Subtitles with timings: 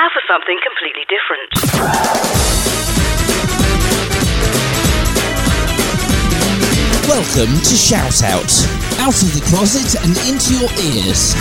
[0.00, 1.50] Now for something completely different.
[7.06, 8.89] Welcome to Shout Out.
[9.00, 11.32] Out of the closet and into your ears.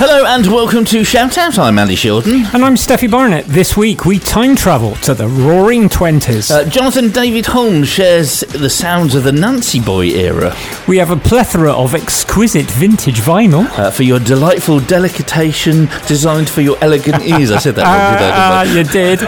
[0.00, 1.58] Hello and welcome to Shout Out.
[1.58, 2.52] I'm Andy Shilton.
[2.54, 3.44] And I'm Steffi Barnett.
[3.44, 6.50] This week we time travel to the Roaring Twenties.
[6.50, 10.56] Uh, Jonathan David Holmes shares the sounds of the Nancy Boy era.
[10.88, 13.66] we have a plethora of exquisite vintage vinyl.
[13.78, 17.50] Uh, for your delightful delicatation designed for your elegant ears.
[17.52, 18.78] I said that Ah, wrong, did I?
[18.78, 19.18] you did.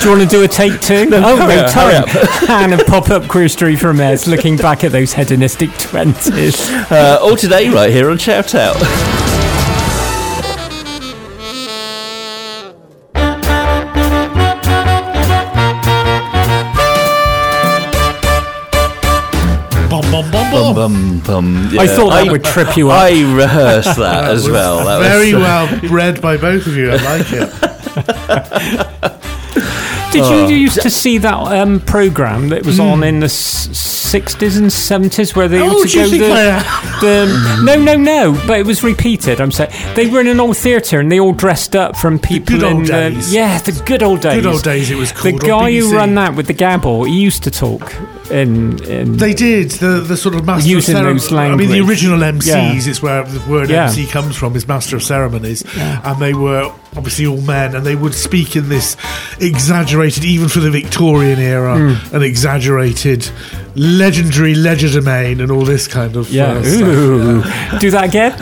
[0.00, 1.08] do you want to do a take two?
[1.12, 1.70] oh, hurry no up,
[2.08, 2.72] hurry time.
[2.72, 5.70] and a pop-up query from Ez, looking back at those hedonistic
[6.50, 6.70] twenties.
[6.90, 8.76] Uh, all today, right here on Shout Out.
[19.90, 20.74] Bum, bum, bum, Bum, bum.
[20.74, 21.78] bum, bum.
[21.78, 23.02] I thought that would trip you up.
[23.02, 24.78] I rehearsed that as well.
[24.86, 26.92] That was- Very well read by both of you.
[26.92, 29.18] I like it.
[30.12, 34.72] Did you used to see that um, program that was on in the sixties and
[34.72, 38.66] seventies where they Oh, used to go think the, the no no no but it
[38.66, 39.40] was repeated.
[39.40, 42.58] I'm saying they were in an old theatre and they all dressed up from people
[42.58, 43.32] good in old the days.
[43.32, 44.34] yeah the good old days.
[44.42, 45.96] Good old days it was The called on guy who BBC.
[45.96, 47.92] ran that with the gabble, he used to talk
[48.32, 51.32] in in They did the the sort of master of ceremonies.
[51.32, 52.72] I mean, the original MCs Yeah.
[52.90, 53.84] is where the word Yeah.
[53.84, 54.56] MC comes from.
[54.56, 58.68] Is master of ceremonies, and they were obviously all men, and they would speak in
[58.68, 58.96] this
[59.40, 62.14] exaggerated, even for the Victorian era, Hmm.
[62.16, 63.30] an exaggerated,
[63.74, 66.52] legendary legerdemain, and all this kind of yeah.
[66.52, 67.80] uh, stuff.
[67.80, 68.32] Do that again.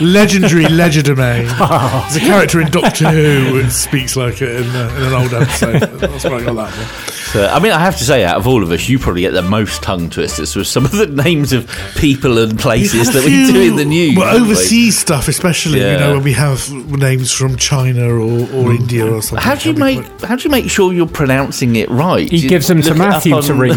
[0.00, 1.46] legendary legerdemain.
[2.12, 5.34] There's a character in Doctor Who who speaks like it in, uh, in an old
[5.34, 5.80] episode.
[6.00, 7.15] That's where I got that one.
[7.36, 9.32] So, I mean, I have to say, out of all of us, you probably get
[9.32, 13.24] the most tongue twisters with some of the names of people and places We've that
[13.24, 14.16] we do in the news.
[14.16, 19.04] Well, overseas stuff, especially, you know, when we have names from China or, or India
[19.04, 19.44] or something.
[19.44, 22.26] How do you can be make how do you make sure you're pronouncing it right?
[22.26, 23.76] He you gives them to look it up Matthew to read.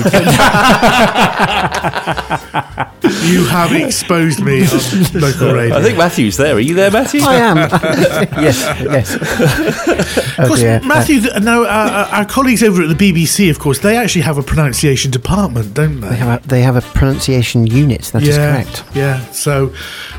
[3.23, 5.75] You have exposed me on local radio.
[5.75, 6.55] I think Matthew's there.
[6.55, 7.21] Are you there, Matthew?
[7.23, 7.57] I am.
[8.43, 9.15] yes, yes.
[9.15, 10.81] of Oh course, dear.
[10.81, 14.21] Matthew, th- no, uh, uh, our colleagues over at the BBC, of course, they actually
[14.21, 16.09] have a pronunciation department, don't they?
[16.09, 18.03] They have a, they have a pronunciation unit.
[18.13, 18.83] That is yeah, correct.
[18.95, 19.25] yeah.
[19.31, 19.73] So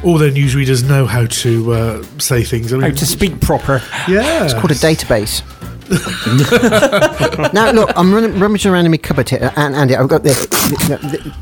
[0.05, 2.73] all their newsreaders know how to uh, say things.
[2.73, 3.83] I mean, How to speak proper.
[4.09, 5.43] Yeah, It's called a database.
[7.53, 10.23] now look, I'm running, rummaging around in my cupboard here, uh, and Andy, I've got
[10.23, 10.47] this.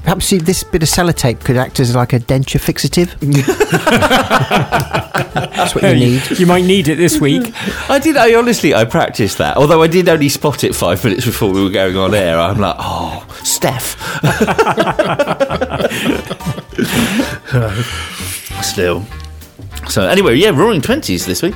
[0.04, 3.10] Perhaps see this bit of sellotape could act as like a denture fixative.
[5.34, 6.38] That's what you need.
[6.38, 7.53] You might need it this week.
[7.91, 8.16] I did.
[8.16, 9.59] I honestly, I practiced that.
[9.59, 12.38] Although I did only spot it five minutes before we were going on air.
[12.38, 13.98] I'm like, oh, Steph.
[18.62, 19.04] Still.
[19.91, 21.54] So anyway, yeah, Roaring Twenties this week.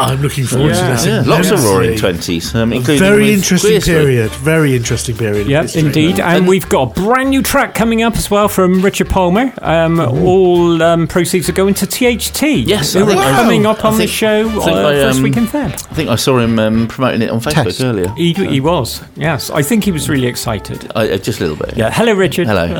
[0.00, 0.96] I'm looking forward Yeah.
[0.96, 1.26] to that.
[1.26, 1.62] Yeah, lots of.
[1.64, 3.92] Roaring Twenties, um, including Very interesting Queer Street.
[3.94, 4.30] period.
[4.32, 5.42] Very interesting period.
[5.42, 5.80] of Yep, history.
[5.82, 6.20] indeed.
[6.20, 9.52] And we've got a brand new track coming up as well from Richard Palmer.
[9.62, 12.42] Um, all um, proceeds are going to THT.
[12.66, 14.92] Yes, who I are I- coming up I on the show I think uh, I,
[14.94, 15.72] first um, week in Feb.
[15.72, 17.80] I think I saw him um, promoting it on Facebook Test.
[17.82, 18.08] earlier.
[18.16, 19.50] He, he was, yes.
[19.50, 20.90] I think he was really excited.
[20.96, 21.76] I, uh, just a little bit.
[21.76, 21.90] Yeah.
[21.92, 22.46] Hello, Richard.
[22.48, 22.64] Hello.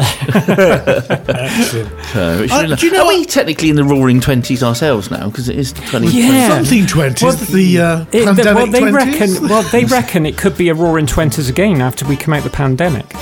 [0.92, 1.90] Excellent.
[2.16, 5.26] Uh, Uh, do you know are we what- technically in the Roaring Twenties ourselves now?
[5.28, 6.08] Because it is twenty.
[6.08, 6.48] Yeah.
[6.48, 7.48] Something twenties.
[7.48, 8.94] the uh, It- pandemic well, they 20s?
[8.94, 9.48] reckon.
[9.48, 12.50] Well, they reckon it could be a roaring twenties again after we come out the
[12.50, 13.14] pandemic.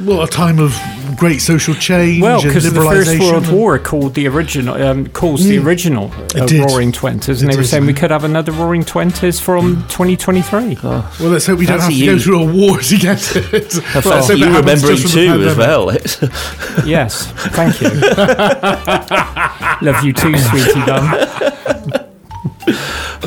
[0.00, 0.80] Well, a time of
[1.16, 2.22] great social change.
[2.22, 6.46] Well, because the First World War called the original, um, calls the original uh.
[6.68, 10.78] Roaring Twenties, and It they were saying we could have another Roaring Twenties from 2023.
[10.84, 13.52] Well, let's hope we don't have Fancy to go through a war to get it.
[13.52, 16.86] Let's Fancy it you happens remembering just from the too as well.
[16.86, 17.88] Yes, thank you.
[19.82, 21.94] Love you too, sweetie bum.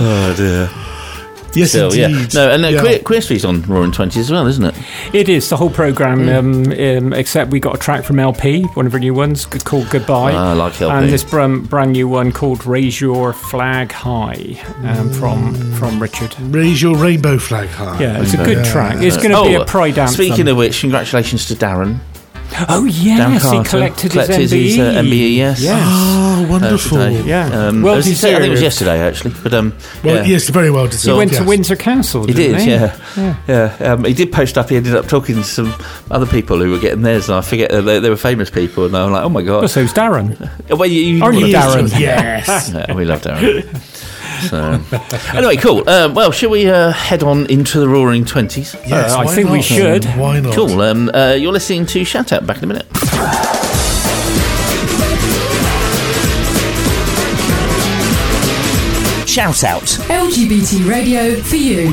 [0.03, 0.69] oh dear.
[1.53, 2.07] Yes, Still, yeah.
[2.07, 2.33] indeed.
[2.33, 2.79] No, and uh, Yeah.
[2.79, 4.73] Queer, Queer Street's on Roaring Twenties as well, isn't it?
[5.13, 8.85] It is the whole program, um, um, except we got a track from LP, one
[8.85, 10.31] of her new ones, g- called Goodbye.
[10.33, 10.95] Ah, I like LP.
[10.95, 16.39] And this brand, brand new one called Raise Your Flag High um, from from Richard.
[16.39, 17.99] Raise your rainbow flag high.
[17.99, 18.71] Yeah, it's a good Yeah.
[18.71, 19.01] track.
[19.03, 20.21] It's going to be a pride anthem.
[20.21, 21.99] Oh, Speaking of which, congratulations to Darren.
[22.69, 23.69] oh Dan yes, he Carter.
[23.69, 24.79] collected, Collected his his, MBE.
[24.97, 25.61] uh, MBE, yes.
[25.61, 25.85] Yes.
[26.51, 26.97] Oh, uh, wonderful.
[26.97, 27.21] today.
[27.23, 27.47] Yeah.
[27.67, 30.23] Um, Well it was- I think it was yesterday actually, but um, well, yeah.
[30.23, 31.17] yes, very well he deserved.
[31.17, 31.43] went to.
[31.43, 32.25] Windsor Castle.
[32.25, 32.71] He didn't did, he?
[33.21, 33.35] yeah,
[33.79, 33.93] yeah.
[33.93, 34.69] Um, he did post up.
[34.69, 35.73] He ended up talking to some
[36.09, 38.85] other people who were getting theirs, and I forget uh, they, they were famous people,
[38.85, 39.69] and I'm like, oh my Oh, god.
[39.69, 40.37] so it's Darren.
[40.69, 41.99] Well, you, you Aren't you Darren?
[41.99, 42.71] Yes.
[42.73, 43.65] Yeah, we love Darren.
[44.49, 44.81] So,
[45.37, 45.87] anyway, cool.
[45.87, 48.75] Um, well, should we uh, head on into the Roaring Twenties?
[48.87, 49.65] yes Uh, I why think we not?
[49.65, 50.05] should.
[50.05, 50.53] Why not?
[50.55, 50.81] Cool.
[50.81, 52.47] Um, uh, you're listening to Shout Out.
[52.47, 52.87] Back in a minute.
[59.31, 59.83] Shout Out.
[60.09, 61.91] LGBT radio for you.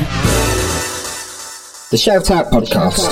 [1.89, 3.07] The Shout Out Podcast.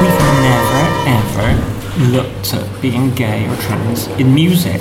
[0.00, 4.80] We've never ever looked at being gay or trans in music.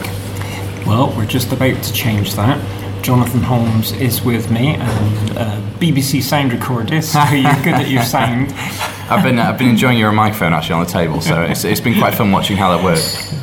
[0.88, 2.58] Well, we're just about to change that.
[3.02, 7.14] Jonathan Holmes is with me, and uh, BBC sound recordist.
[7.14, 8.52] How are you good at your sound?
[9.10, 11.98] I've been I've been enjoying your microphone actually on the table, so it's, it's been
[11.98, 13.34] quite fun watching how that works.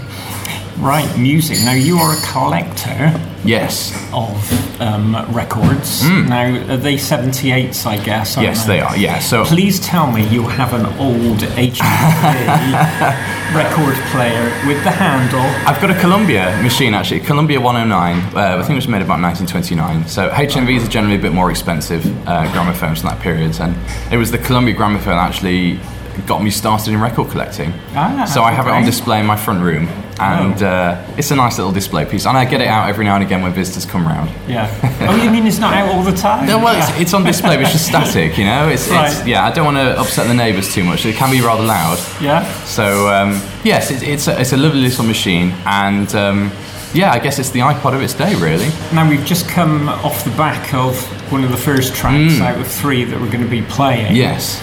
[0.78, 1.58] Right, music.
[1.64, 3.12] Now you are a collector
[3.46, 6.08] Yes, of um, records.
[6.08, 8.37] Now are they 78s, I guess?
[8.37, 8.96] Yes, they are.
[8.96, 12.37] Yeah, so Please tell me you have an old HMV
[13.54, 15.40] record player with the handle.
[15.69, 18.37] I've got a Columbia machine actually, Columbia 109.
[18.37, 20.08] Uh, I think it was made about 1929.
[20.08, 23.76] So HMVs are generally a bit more expensive uh, gramophones from that period, and
[24.12, 25.78] it was the Columbia gramophone actually
[26.26, 27.72] got me started in record collecting.
[27.94, 29.87] Ah, so I have it on display in my front room,
[30.18, 30.66] and Oh.
[30.66, 32.26] uh, it's a nice little display piece.
[32.26, 34.30] And I get it out every now and again when visitors come round.
[34.48, 34.66] Yeah.
[35.08, 36.46] Oh, you mean it's not out all the time?
[36.46, 38.68] No, well, it's, it's on display, but it's just static, you know.
[38.68, 39.26] It's, it's Right.
[39.26, 39.44] yeah.
[39.46, 41.04] I don't want to upset the neighbours too much.
[41.06, 41.98] It can be rather loud.
[42.20, 42.42] Yeah.
[42.64, 46.50] So um, yes, it, it's a, it's a lovely little machine, and um,
[46.94, 48.68] yeah, I guess it's the iPod of its day, really.
[48.92, 50.96] Now we've just come off the back of
[51.30, 52.40] one of the first tracks Mm.
[52.40, 54.16] out of three that we're going to be playing.
[54.16, 54.60] Yes.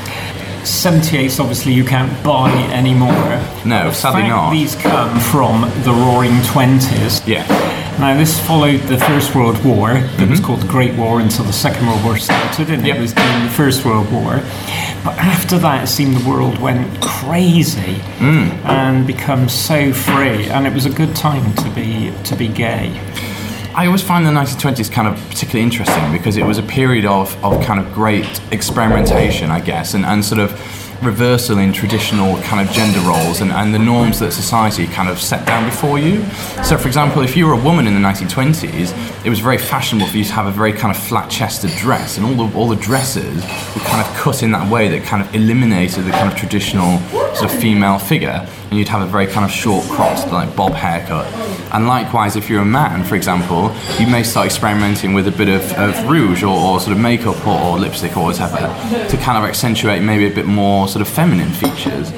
[0.64, 3.12] 78s, obviously, you can't buy anymore.
[3.66, 4.52] No, The sadly fact not.
[4.52, 7.26] These come from the Roaring Twenties.
[7.28, 7.46] Yeah.
[8.00, 9.92] Now, this followed the First World War.
[9.94, 12.86] It was called the Great War until the Second World War started, and Mm-hmm.
[12.88, 12.98] Yep.
[12.98, 14.42] it was during the First World War.
[15.06, 18.50] But after that, it seemed the world went crazy Mm.
[18.66, 22.90] and become so free, and it was a good time to be to be gay.
[23.76, 27.44] I always find the 1920s kind of particularly interesting because it was a period of,
[27.44, 30.52] of kind of great experimentation, I guess, and, and sort of
[31.04, 35.20] reversal in traditional kind of gender roles and, and the norms that society kind of
[35.20, 36.24] set down before you.
[36.64, 40.08] So, for example, if you were a woman in the 1920s, it was very fashionable
[40.08, 42.76] for you to have a very kind of flat-chested dress, and all the all the
[42.76, 43.36] dresses
[43.74, 47.00] were kind of cut in that way that kind of eliminated the kind of traditional
[47.34, 50.74] sort of female figure, and you'd have a very kind of short cropped like bob
[50.74, 51.28] haircut.
[51.76, 55.48] And likewise, if you're a man, for example, you may start experimenting with a bit
[55.48, 59.38] of, of rouge or, or sort of makeup or, or lipstick or whatever to kind
[59.38, 62.12] of accentuate maybe a bit more sort of feminine features.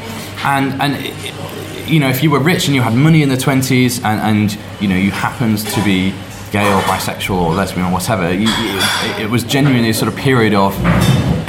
[0.46, 3.36] And and it, you know, if you were rich and you had money in the
[3.36, 6.12] 20s and, and you know you happened to be
[6.54, 10.18] gay or bisexual or lesbian or whatever, you, it, it was genuinely a sort of
[10.18, 10.74] period of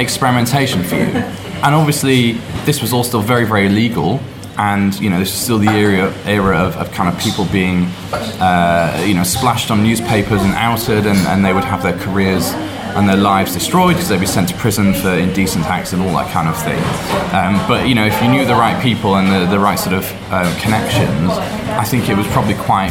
[0.01, 1.23] experimentation for you.
[1.63, 2.33] And obviously,
[2.65, 4.19] this was all still very, very legal.
[4.57, 7.85] And you know, this is still the era, era of, of kind of people being,
[8.41, 12.53] uh, you know, splashed on newspapers and outed, and, and they would have their careers
[12.97, 16.13] and their lives destroyed because they'd be sent to prison for indecent acts and all
[16.15, 16.81] that kind of thing.
[17.35, 19.95] Um, but you know, if you knew the right people and the, the right sort
[19.95, 21.29] of um, connections,
[21.77, 22.89] I think it was probably quite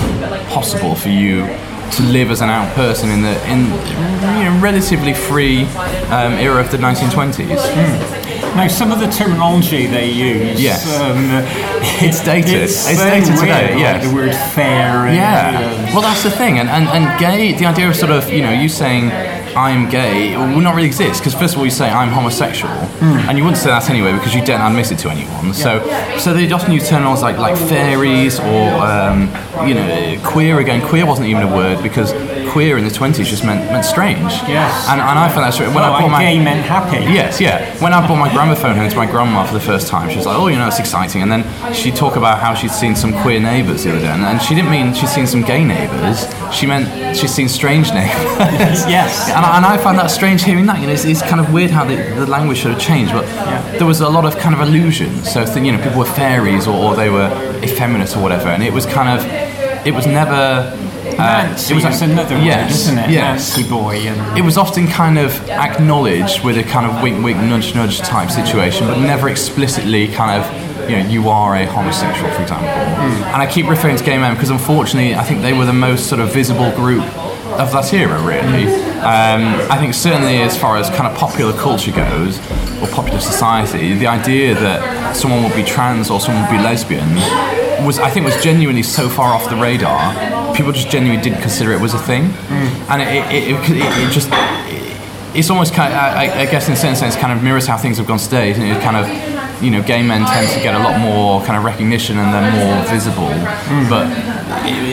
[0.48, 1.46] possible for you
[1.92, 3.64] to live as an out person in the in
[4.38, 5.64] you know, relatively free
[6.10, 8.25] um, era of the 1920s.
[8.54, 10.86] Now, some of the terminology they use, Yes.
[11.00, 11.28] um,
[12.06, 12.62] It's dated.
[12.62, 14.06] It's so dated weird, today, like yes.
[14.08, 15.06] the word fair.
[15.06, 15.92] And, Yeah.
[15.92, 17.52] Well, that's the thing, and, and and gay.
[17.52, 19.10] The idea of sort of you know you saying
[19.56, 22.72] I'm gay will not really exist because first of all you say I'm homosexual,
[23.28, 25.54] and you wouldn't say that anyway because you don't admit it to anyone.
[25.54, 25.70] So
[26.18, 29.28] so they often use terms like like fairies or um,
[29.66, 30.80] you know queer again.
[30.86, 32.12] Queer wasn't even a word because
[32.50, 34.32] queer in the 20s just meant meant strange.
[34.48, 34.88] Yes.
[34.88, 35.74] And, and I found that strange.
[35.74, 37.04] when Well, I bought my gay meant happy.
[37.04, 37.76] Yes, yeah.
[37.82, 40.26] When I brought my gramophone home to my grandma for the first time, she was
[40.26, 41.42] like, "Oh, you know, it's exciting." And then
[41.74, 44.54] she'd talk about how she'd seen some queer neighbours the other day, and, and she
[44.54, 46.26] didn't mean she'd seen some gay neighbours.
[46.52, 48.84] She meant she'd seen strange neighbours.
[48.96, 49.28] Yes.
[49.28, 50.80] And I, and I found that strange hearing that.
[50.80, 53.24] You know, it's, it's kind of weird how the, the language sort of changed, but
[53.78, 55.32] there was a lot of kind of illusions.
[55.32, 57.28] So, you know, people were fairies or, or they were
[57.62, 59.26] effeminate or whatever, and it was kind of,
[59.86, 60.72] it was never.
[61.18, 63.10] Uh, Nancy was another word, yes, isn't it?
[63.10, 63.56] Yes.
[63.56, 63.96] Nancy boy.
[63.96, 67.98] And It was often kind of acknowledged with a kind of wink, wink, nudge, nudge
[68.00, 72.68] type situation, but never explicitly kind of, you know, you are a homosexual, for example.
[72.68, 76.08] And I keep referring to gay men because unfortunately, I think they were the most
[76.08, 77.02] sort of visible group
[77.58, 78.66] of that era, really.
[78.96, 82.38] Um, I think certainly as far as kind of popular culture goes,
[82.82, 87.08] or popular society, the idea that someone would be trans or someone would be lesbian
[87.86, 90.45] was, I think, was genuinely so far off the radar.
[90.56, 92.90] People just genuinely didn't consider it was a thing, mm.
[92.90, 94.28] and it, it, it, it, it just
[95.36, 97.76] it's almost kind of, I, I guess in a certain sense kind of mirrors how
[97.76, 98.50] things have gone today.
[98.52, 98.80] Isn't it?
[98.82, 102.18] Kind of, you know, gay men tend to get a lot more kind of recognition
[102.18, 103.28] and they're more visible.
[103.28, 103.90] Mm.
[103.90, 104.06] But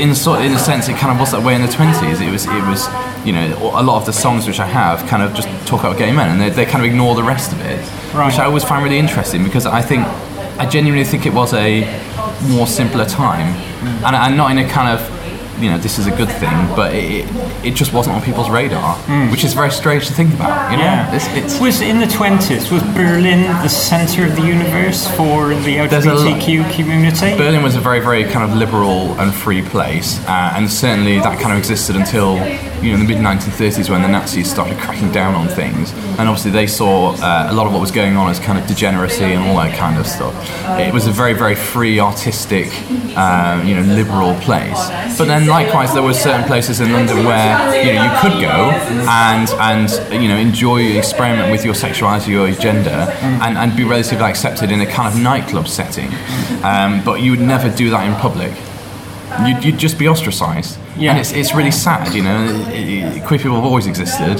[0.02, 2.20] in a sort, in a sense, it kind of was that way in the twenties.
[2.20, 2.90] It was, it was,
[3.26, 5.98] you know, a lot of the songs which I have kind of just talk about
[5.98, 7.80] gay men and they, they kind of ignore the rest of it,
[8.14, 8.28] Right.
[8.28, 10.06] which I always find really interesting because I think,
[10.60, 11.88] I genuinely think it was a
[12.50, 14.04] more simpler time, mm.
[14.06, 15.23] and, and not in a kind of
[15.60, 17.26] you know this is a good thing, but it,
[17.64, 18.96] it, just wasn't on people's radar,
[19.32, 20.72] which is very strange to think about.
[20.72, 21.16] You know, Yeah.
[21.16, 25.88] it's, it's was in the 20s, was Berlin the centre of the universe for the
[25.88, 27.38] There's a LGBTQ community?
[27.38, 31.40] Berlin was a very, very kind of liberal and free place, uh, and certainly that
[31.40, 32.38] kind of existed until
[32.84, 36.52] you know the mid 1930s when the Nazis started cracking down on things, and obviously
[36.52, 39.48] they saw uh, a lot of what was going on as kind of degeneracy and
[39.48, 40.34] all that kind of stuff.
[40.80, 42.68] It was a very, very free, artistic,
[43.16, 44.90] uh, you know, liberal place.
[45.18, 48.72] But then likewise, there were certain places in London where you know you could go
[49.08, 53.08] and and you know enjoy experiment with your sexuality or your gender
[53.44, 56.10] and, and be relatively accepted in a kind of nightclub setting.
[56.64, 58.52] Um, but you would never do that in public.
[59.46, 60.78] You'd, you'd just be ostracised.
[60.98, 61.12] Yeah.
[61.12, 62.46] And it's, it's really sad, you know.
[62.70, 64.40] It- it- queer people have always existed.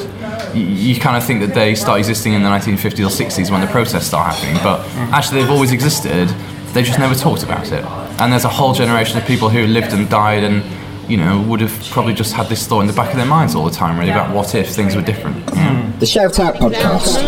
[0.54, 3.62] You, you kind of think that they start existing in the 1950s or 60s when
[3.62, 5.12] the protests start happening, but mm.
[5.12, 6.28] actually they've always existed.
[6.74, 7.84] They just never talked about it.
[8.20, 10.64] And there's a whole generation of people who lived and died and,
[11.10, 13.56] you know, would have probably just had this thought in the back of their minds
[13.56, 15.46] all the time, really, about what if things were different.
[15.48, 16.00] Mm.
[16.00, 17.20] The Shout Out Podcast.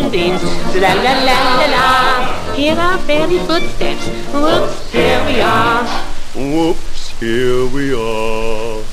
[0.81, 1.65] La la la la
[2.55, 2.97] la.
[3.05, 4.07] Fairy footsteps.
[4.33, 5.85] Whoops, here we are.
[6.35, 8.83] Whoops, here we are.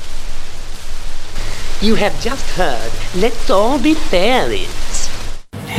[1.81, 2.91] You have just heard.
[3.15, 4.82] Let's all be fairies.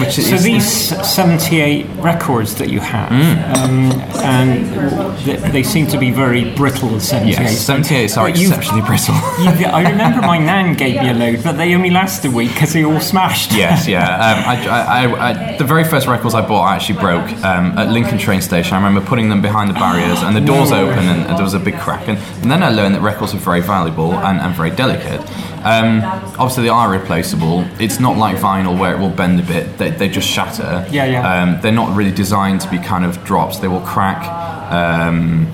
[0.00, 0.66] Which So these
[1.06, 3.56] 78 records that you have, Mm.
[3.58, 7.38] um, and th- they seem to be very brittle, the 78.
[7.38, 9.14] Yes, 78s are exceptionally brittle.
[9.72, 12.72] I remember my nan gave me a load, but they only lasted a week because
[12.72, 13.52] they all smashed.
[13.52, 14.04] yes, yeah.
[14.14, 17.78] Um, I, I, I, I, the very first records I bought I actually broke um,
[17.78, 18.74] at Lincoln train station.
[18.74, 20.88] I remember putting them behind the barriers and the doors No.
[20.88, 22.08] open and, and there was a big crack.
[22.08, 25.20] And, and then I learned that records are very valuable and, and very delicate.
[25.64, 26.02] Um,
[26.38, 27.64] obviously, they are replaceable.
[27.80, 29.78] It's not like vinyl where it will bend a bit.
[29.84, 30.86] They, they just shatter.
[30.90, 31.42] Yeah, yeah.
[31.42, 33.58] Um, they're not really designed to be kind of drops.
[33.58, 34.24] They will crack.
[34.72, 35.46] Um,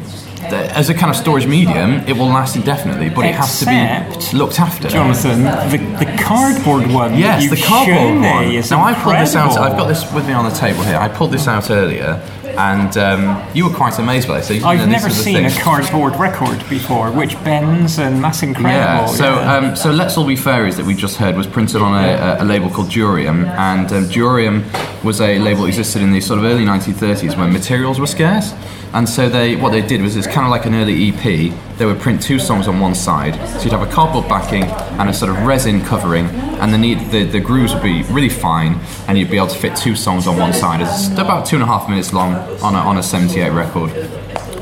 [0.43, 4.37] as a kind of storage medium, it will last indefinitely, but it has to be
[4.37, 4.89] looked after.
[4.89, 7.17] Jonathan, the, the cardboard one.
[7.17, 8.71] Yes, the cardboard one.
[8.71, 9.59] now I pulled this out.
[9.59, 10.97] I've got this with me on the table here.
[10.97, 12.21] I pulled this out earlier,
[12.57, 14.45] and um, you were quite amazed by it.
[14.45, 18.71] So you I've know, never seen a cardboard record before, which bends, and that's incredible.
[18.71, 19.07] Yeah.
[19.07, 19.57] So, yeah.
[19.57, 22.43] Um, so Let's All Be Fairies that we just heard was printed on a, a,
[22.43, 24.65] a label called Durium, and um, Durium
[25.05, 28.53] was a label that existed in the sort of early 1930s when materials were scarce.
[28.93, 31.53] And so they, what they did was it's kind of like an early EP.
[31.79, 35.09] They would print two songs on one side, so you'd have a cardboard backing and
[35.09, 38.81] a sort of resin covering, and the need, the, the grooves would be really fine,
[39.07, 40.81] and you'd be able to fit two songs on one side.
[40.81, 43.91] It's about two and a half minutes long on a, on a 78 record,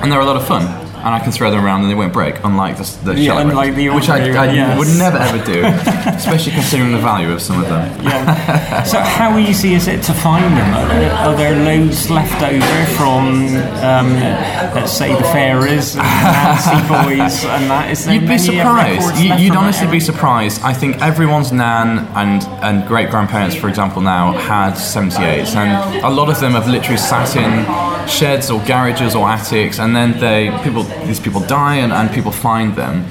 [0.00, 0.87] and they're a lot of fun.
[0.98, 3.74] And I can throw them around and they won't break, unlike the, the Yeah, unlike
[3.74, 4.78] the which I, I yes.
[4.78, 5.64] would never ever do,
[6.16, 8.04] especially considering the value of some of them.
[8.04, 8.82] Yeah.
[8.84, 10.74] So how easy is it to find them?
[10.74, 14.14] Are there, are there loads left over from, um,
[14.74, 17.90] let's say, the Farers and Nancy Boys and that?
[17.90, 19.22] Is there You'd be surprised.
[19.22, 20.62] You, you'd honestly be surprised.
[20.62, 26.10] I think everyone's nan and and great grandparents, for example, now had 78s, and a
[26.10, 30.50] lot of them have literally sat in sheds or garages or attics, and then they
[30.62, 33.04] people these people die and, and people find them.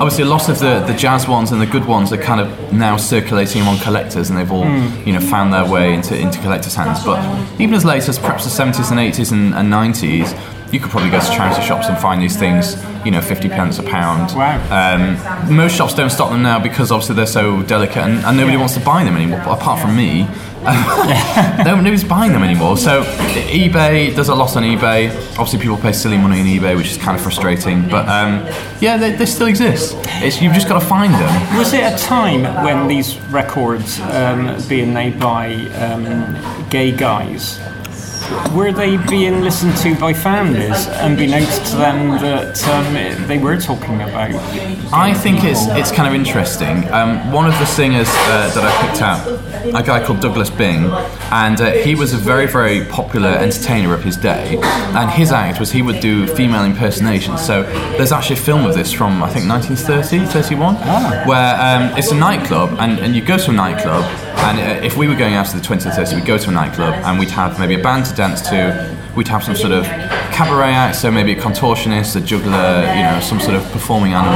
[0.00, 2.72] Obviously, a lot of the, the jazz ones and the good ones are kind of
[2.72, 5.06] now circulating among collectors, and they've all Hmm.
[5.06, 7.04] you know found their way into into collectors' hands.
[7.04, 7.18] But
[7.60, 10.34] even as late as perhaps the 70s and 80s and, and 90s,
[10.72, 13.78] you could probably go to charity shops and find these things, you know, 50 pence
[13.78, 14.36] a pound.
[14.36, 14.58] Wow.
[14.70, 18.56] Um, most shops don't stock them now because obviously they're so delicate and, and nobody
[18.56, 20.28] wants to buy them anymore, apart from me.
[20.64, 22.76] no, nobody's buying them anymore.
[22.76, 25.08] So eBay, there's a lot on eBay.
[25.38, 27.88] Obviously, people pay silly money on eBay, which is kind of frustrating.
[27.88, 28.44] But um,
[28.80, 29.96] yeah, they, they still exist.
[30.20, 31.56] It's, you've just got to find them.
[31.56, 37.58] Was it a time when these records um, being made by um, gay guys?
[38.54, 43.96] Were they being listened to by families, unbeknownst to them that um, they were talking
[43.96, 44.34] about?
[44.92, 46.90] I think it's it's kind of interesting.
[46.90, 49.26] Um, one of the singers uh, that I picked out,
[49.78, 50.86] a guy called Douglas Byng,
[51.30, 54.58] and uh, he was a very very popular entertainer of his day.
[54.98, 57.44] And his act was he would do female impersonations.
[57.44, 57.62] So
[57.96, 60.74] there's actually a film of this from I think 1930, 31,
[61.26, 64.04] where um, it's a nightclub, and, and you go to a nightclub,
[64.48, 66.48] and uh, if we were going out to the 20th or 30th, we'd go to
[66.48, 68.96] a nightclub and we'd have maybe a band to dance to.
[69.16, 69.84] We'd have some sort of
[70.34, 74.34] cabaret act, so maybe a contortionist, a juggler, you know, some sort of performing animal,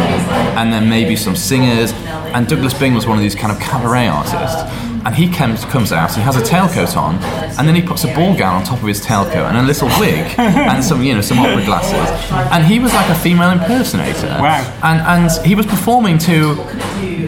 [0.56, 1.92] and then maybe some singers.
[2.34, 4.62] And Douglas Byng was one of these kind of cabaret artists.
[5.04, 6.14] and he comes comes out.
[6.14, 7.16] He has a tailcoat on,
[7.58, 9.88] and then he puts a ball gown on top of his tailcoat and a little
[9.98, 12.08] wig and some you know some opera glasses,
[12.52, 14.38] and he was like a female impersonator.
[14.40, 14.62] Wow.
[14.84, 16.54] And and he was performing to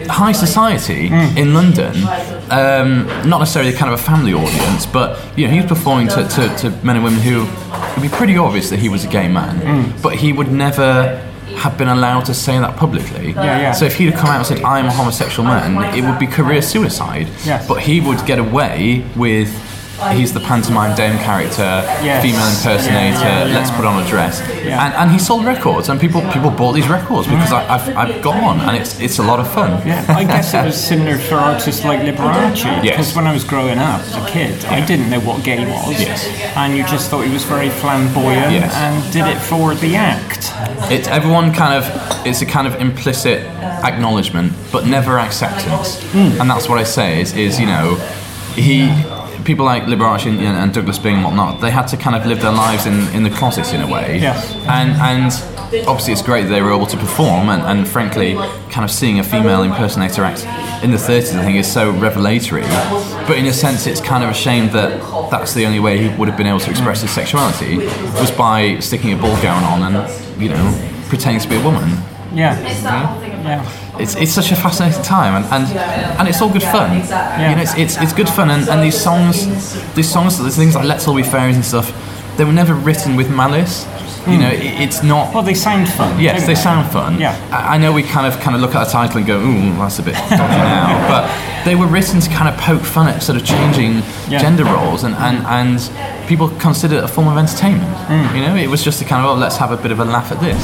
[0.07, 1.37] high society mm.
[1.37, 1.93] in London.
[2.51, 6.27] Um, not necessarily kind of a family audience, but you know he was performing to,
[6.27, 9.07] to, to men and women who it would be pretty obvious that he was a
[9.07, 11.17] gay man, but he would never
[11.57, 13.31] have been allowed to say that publicly.
[13.31, 13.71] Yeah, yeah.
[13.71, 16.27] So if he'd have come out and said, I'm a homosexual man, it would be
[16.27, 17.27] career suicide.
[17.45, 17.67] Yes.
[17.67, 19.49] But he would get away with,
[20.13, 22.21] he's the pantomime dame character, Yes.
[22.23, 23.55] female impersonator, Yeah, yeah, yeah.
[23.55, 24.41] let's put on a dress.
[24.41, 27.59] And, and he sold records, and people people bought these records because mm.
[27.59, 29.85] I, I've, I've got one, and it's, it's a lot of fun.
[29.87, 32.63] Yeah, I guess it was similar for artists like Liberace.
[32.63, 32.81] Yes.
[32.83, 35.99] Because when I was growing up as a kid, I didn't know what gay was.
[35.99, 36.25] Yes.
[36.55, 38.73] And you just thought he was very flamboyant Yes.
[38.75, 40.51] and did it for the act.
[40.91, 43.41] It's everyone kind of it's a kind of implicit
[43.83, 46.03] acknowledgement, but never acceptance.
[46.13, 46.39] Mm.
[46.39, 47.95] And that's what I say is is you know
[48.55, 48.87] he
[49.45, 51.61] people like Liberace and, and Douglas Byng and whatnot.
[51.61, 54.19] They had to kind of live their lives in, in the closet in a way.
[54.19, 54.53] Yes.
[54.67, 55.31] And and
[55.87, 58.35] obviously it's great that they were able to perform and, and frankly
[58.69, 60.43] kind of seeing a female impersonator act
[60.83, 62.61] in the 30s I think is so revelatory
[63.27, 66.15] but in a sense it's kind of a shame that that's the only way he
[66.17, 67.77] would have been able to express his sexuality
[68.19, 71.89] was by sticking a ball gown on and you know pretending to be a woman
[72.35, 72.59] Yeah.
[72.61, 73.99] Yeah.
[73.99, 76.91] it's, it's such a fascinating time and, and, and it's all good fun.
[76.97, 79.45] You know it's, it's, it's good fun and, and these songs
[79.93, 81.87] these songs these things like Let's All Be Fairies and stuff
[82.37, 83.85] they were never written with malice
[84.27, 86.19] you know it, it's not Well, they sound fun.
[86.19, 87.19] Yes, they sound fun.
[87.19, 87.35] Yeah.
[87.51, 89.73] I I know we kind of kind of look at a title and go, "Ooh,
[89.77, 90.37] that's a bit dodgy
[90.79, 91.23] now," but
[91.65, 94.39] they were written to kind of poke fun at sort of changing Yeah.
[94.39, 95.77] gender roles, and, and and
[96.27, 97.91] people consider it a form of entertainment.
[98.07, 98.35] Mm.
[98.35, 100.05] You know, it was just a kind of, "Oh, let's have a bit of a
[100.05, 100.61] laugh at this,"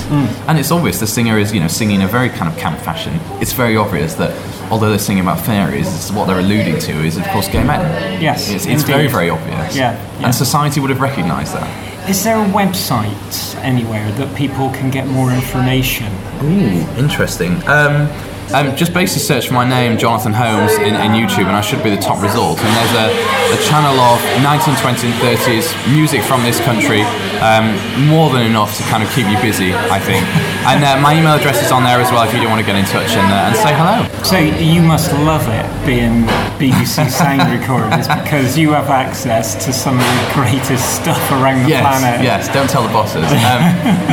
[0.48, 2.80] and it's obvious the singer is you know singing in a very kind of camp
[2.80, 3.14] fashion.
[3.42, 4.32] It's very obvious that
[4.72, 7.82] although they're singing about fairies, what they're alluding to is of course gay men.
[8.22, 9.76] Yes, it's, it's very very obvious.
[9.76, 10.26] Yeah, yeah.
[10.26, 11.68] and society would have recognised that.
[12.10, 16.12] Is there a website anywhere that people can get more information?
[16.42, 17.54] Ooh, interesting.
[17.68, 18.10] Um,
[18.54, 21.84] um, just basically search for my name, Jonathan Holmes, in, in YouTube, and I should
[21.84, 22.60] be the top result.
[22.60, 23.08] And there's a,
[23.56, 27.02] a channel of 1920s and 30s music from this country,
[27.40, 27.76] um,
[28.08, 30.26] more than enough to kind of keep you busy, I think.
[30.68, 32.66] And uh, my email address is on there as well if you don't want to
[32.66, 34.08] get in touch and, uh, and say hello.
[34.24, 36.24] So you must love it being
[36.62, 41.70] BBC sound recorders because you have access to some of the greatest stuff around the
[41.70, 42.24] yes, planet.
[42.24, 43.26] Yes, don't tell the bosses.
[43.26, 43.62] Um,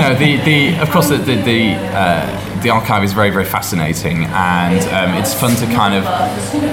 [0.00, 4.24] no, the, the of course the the the, uh, the archive is very very fascinating,
[4.32, 6.04] and um, it's fun to kind of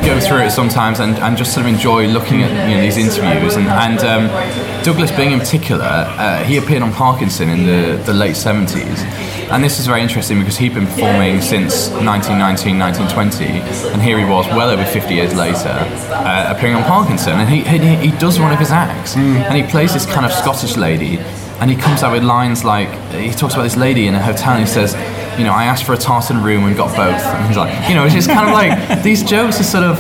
[0.04, 2.98] go through it sometimes and, and just sort of enjoy looking at you know these
[2.98, 3.56] interviews.
[3.56, 8.14] And, and um, Douglas Byng in particular, uh, he appeared on Parkinson in the, the
[8.14, 9.04] late seventies.
[9.52, 14.26] And this is very interesting because he'd been performing since 1919, 1920, and here he
[14.26, 17.34] was, well over 50 years later, uh, appearing on Parkinson.
[17.34, 20.32] And he, he, he does one of his acts, and he plays this kind of
[20.32, 21.20] Scottish lady,
[21.60, 24.54] and he comes out with lines like he talks about this lady in a hotel,
[24.54, 24.96] and he says,
[25.38, 27.22] you know, I asked for a tartan room and got both.
[27.22, 29.98] And he's like, you know, it's just kind of like these jokes are sort of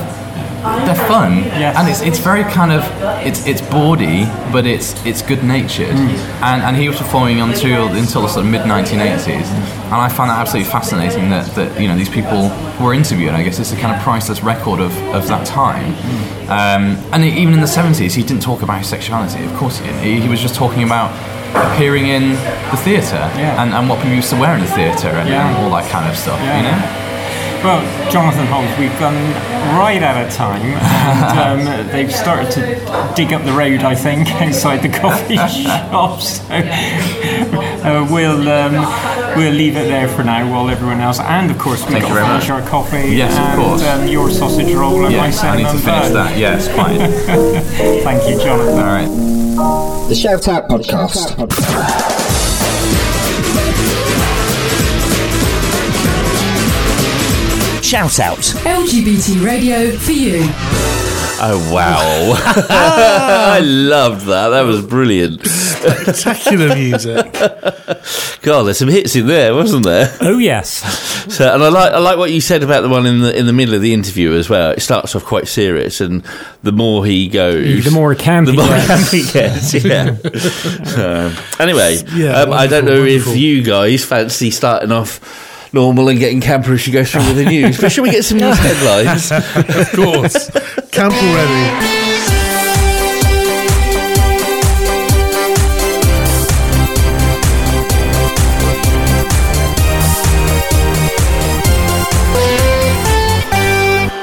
[0.65, 2.83] they're fun, and it's it's very kind of
[3.25, 8.23] it's it's bawdy, but it's it's good natured, and and he was performing until until
[8.23, 9.45] the sort of mid 1980s,
[9.85, 12.49] and I find that absolutely fascinating that that you know these people
[12.81, 13.31] were interviewed.
[13.31, 15.93] I guess it's a kind of priceless record of of that time,
[16.49, 19.43] um, and even in the 70s, he didn't talk about his sexuality.
[19.45, 20.03] Of course, he didn't.
[20.03, 21.11] He, he was just talking about
[21.55, 22.31] appearing in
[22.71, 25.47] the theatre and, and what people used to wear in the theatre and, Yeah.
[25.47, 26.39] and all that kind of stuff.
[26.41, 26.57] Yeah.
[26.57, 27.01] You know.
[27.63, 29.15] Well, Jonathan Holmes, we've gone
[29.75, 34.27] right out of time, and um, they've started to dig up the road, I think,
[34.41, 36.21] outside the coffee shop.
[36.21, 41.57] So uh, we'll um, we'll leave it there for now, while everyone else, and of
[41.57, 42.61] course, we've Thank got to finish much.
[42.61, 43.83] our coffee Yes, of and course.
[43.83, 46.13] Um, your sausage roll and my Yes, I need to finish bun.
[46.13, 46.37] that.
[46.37, 46.99] Yes, quite.
[48.03, 48.77] Thank you, Jonathan.
[48.77, 49.94] All right.
[50.07, 51.35] The Shout Out Podcast.
[57.83, 58.37] Shout out.
[58.65, 60.39] LGBT radio for you.
[61.37, 62.33] Oh wow!
[62.69, 64.49] I loved that.
[64.49, 65.41] That was brilliant.
[65.75, 67.33] Spectacular music.
[68.41, 70.15] God, there's some hits in there, wasn't there?
[70.21, 71.33] Oh yes.
[71.33, 73.45] So, and I like I like what you said about the one in the in
[73.45, 74.71] the middle of the interview as well.
[74.71, 76.23] It starts off quite serious, and
[76.63, 79.11] the more he goes, The more camp the he more gets.
[79.11, 79.73] he gets.
[79.85, 80.09] Yeah.
[81.29, 85.19] um, anyway, Yeah, um, I don't know wonderful, if you guys fancy starting off
[85.73, 88.23] normal and getting camper as you go through with the news, but should we get
[88.23, 89.31] some news headlines?
[89.31, 90.49] of course.
[90.91, 92.34] Camp already.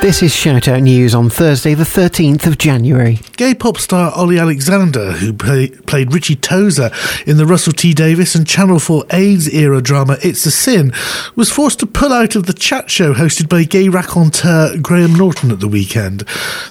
[0.03, 3.21] This is Shoutout News on Thursday, the 13th of January.
[3.37, 6.91] Gay pop star Ollie Alexander, who play, played Ritchie Tozer
[7.25, 10.93] in the Russell T Davies and Channel 4 AIDS era drama It's a Sin,
[11.37, 15.53] was forced to pull out of the chat show hosted by gay raconteur Graham Norton
[15.53, 16.23] at the weekend.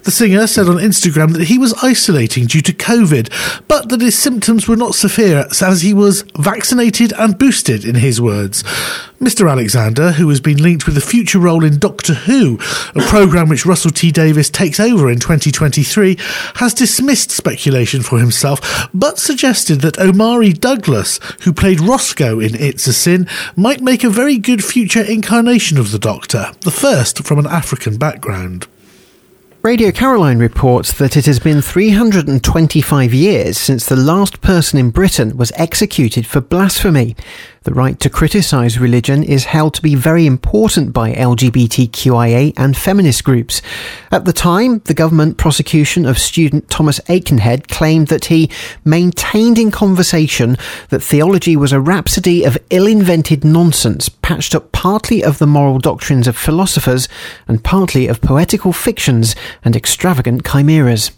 [0.03, 4.19] The singer said on Instagram that he was isolating due to COVID, but that his
[4.19, 8.65] symptoms were not severe as he was vaccinated and boosted, in his words.
[9.21, 9.49] Mr.
[9.49, 12.57] Alexander, who has been linked with a future role in Doctor Who,
[12.95, 16.17] a programme which Russell T Davies takes over in 2023,
[16.55, 22.87] has dismissed speculation for himself, but suggested that Omari Douglas, who played Roscoe in It's
[22.87, 27.37] a Sin, might make a very good future incarnation of the Doctor, the first from
[27.37, 28.65] an African background.
[29.61, 35.37] Radio Caroline reports that it has been 325 years since the last person in Britain
[35.37, 37.15] was executed for blasphemy.
[37.63, 43.23] The right to criticise religion is held to be very important by LGBTQIA and feminist
[43.23, 43.61] groups.
[44.11, 48.49] At the time, the government prosecution of student Thomas Aikenhead claimed that he
[48.83, 50.57] maintained in conversation
[50.89, 55.77] that theology was a rhapsody of ill invented nonsense, patched up partly of the moral
[55.77, 57.07] doctrines of philosophers
[57.47, 61.11] and partly of poetical fictions and extravagant chimeras.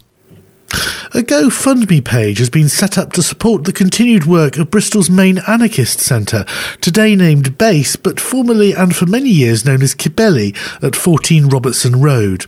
[1.14, 5.38] A GoFundMe page has been set up to support the continued work of Bristol's main
[5.46, 6.44] anarchist centre,
[6.80, 12.00] today named Base, but formerly and for many years known as Kebele at 14 Robertson
[12.00, 12.46] Road.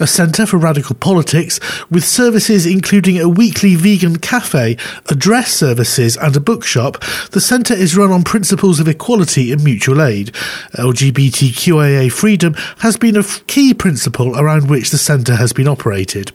[0.00, 1.60] A centre for radical politics
[1.90, 7.96] with services including a weekly vegan cafe, address services, and a bookshop, the centre is
[7.96, 10.32] run on principles of equality and mutual aid.
[10.74, 16.32] LGBTQIA freedom has been a key principle around which the centre has been operated.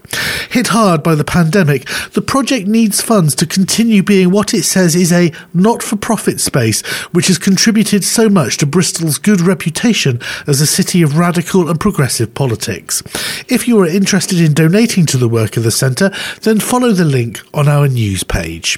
[0.50, 4.96] Hit hard by the pandemic, the project needs funds to continue being what it says
[4.96, 10.22] is a not for profit space, which has contributed so much to Bristol's good reputation
[10.46, 13.02] as a city of radical and progressive politics.
[13.50, 17.04] If you are interested in donating to the work of the centre, then follow the
[17.04, 18.78] link on our news page.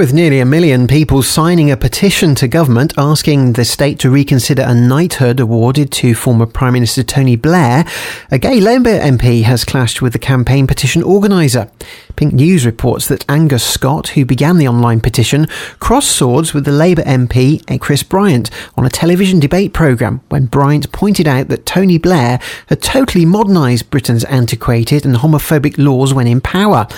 [0.00, 4.62] With nearly a million people signing a petition to government asking the state to reconsider
[4.62, 7.84] a knighthood awarded to former Prime Minister Tony Blair,
[8.30, 11.70] a gay Labour MP has clashed with the campaign petition organiser.
[12.16, 15.46] Pink News reports that Angus Scott, who began the online petition,
[15.80, 20.46] crossed swords with the Labour MP eh, Chris Bryant on a television debate programme when
[20.46, 26.26] Bryant pointed out that Tony Blair had totally modernised Britain's antiquated and homophobic laws when
[26.26, 26.88] in power.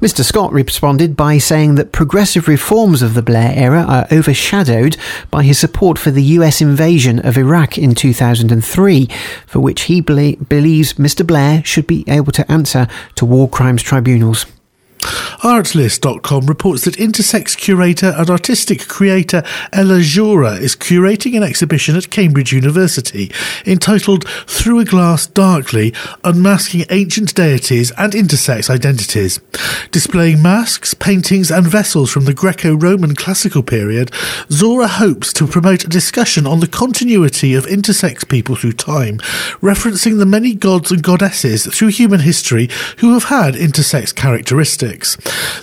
[0.00, 0.22] Mr.
[0.22, 4.96] Scott responded by saying that progressive reforms of the Blair era are overshadowed
[5.28, 9.08] by his support for the US invasion of Iraq in 2003,
[9.44, 11.26] for which he believes Mr.
[11.26, 14.46] Blair should be able to answer to war crimes tribunals.
[14.98, 22.10] Artlyst.com reports that intersex curator and artistic creator Ella Jura is curating an exhibition at
[22.10, 23.30] Cambridge University
[23.64, 29.40] entitled Through a Glass Darkly Unmasking Ancient Deities and Intersex Identities.
[29.90, 34.10] Displaying masks, paintings, and vessels from the Greco Roman classical period,
[34.50, 39.18] Zora hopes to promote a discussion on the continuity of intersex people through time,
[39.62, 44.97] referencing the many gods and goddesses through human history who have had intersex characteristics.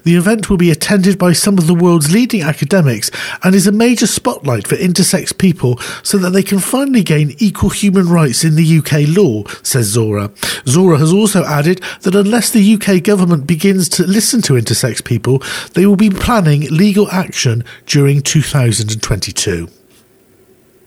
[0.03, 3.11] The event will be attended by some of the world's leading academics
[3.43, 7.69] and is a major spotlight for intersex people so that they can finally gain equal
[7.69, 10.31] human rights in the UK law, says Zora.
[10.67, 15.41] Zora has also added that unless the UK government begins to listen to intersex people,
[15.73, 19.69] they will be planning legal action during 2022.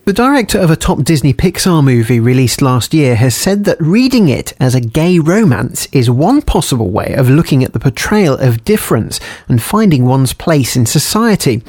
[0.09, 4.27] The director of a top Disney Pixar movie released last year has said that reading
[4.27, 8.65] it as a gay romance is one possible way of looking at the portrayal of
[8.65, 11.61] difference and finding one's place in society.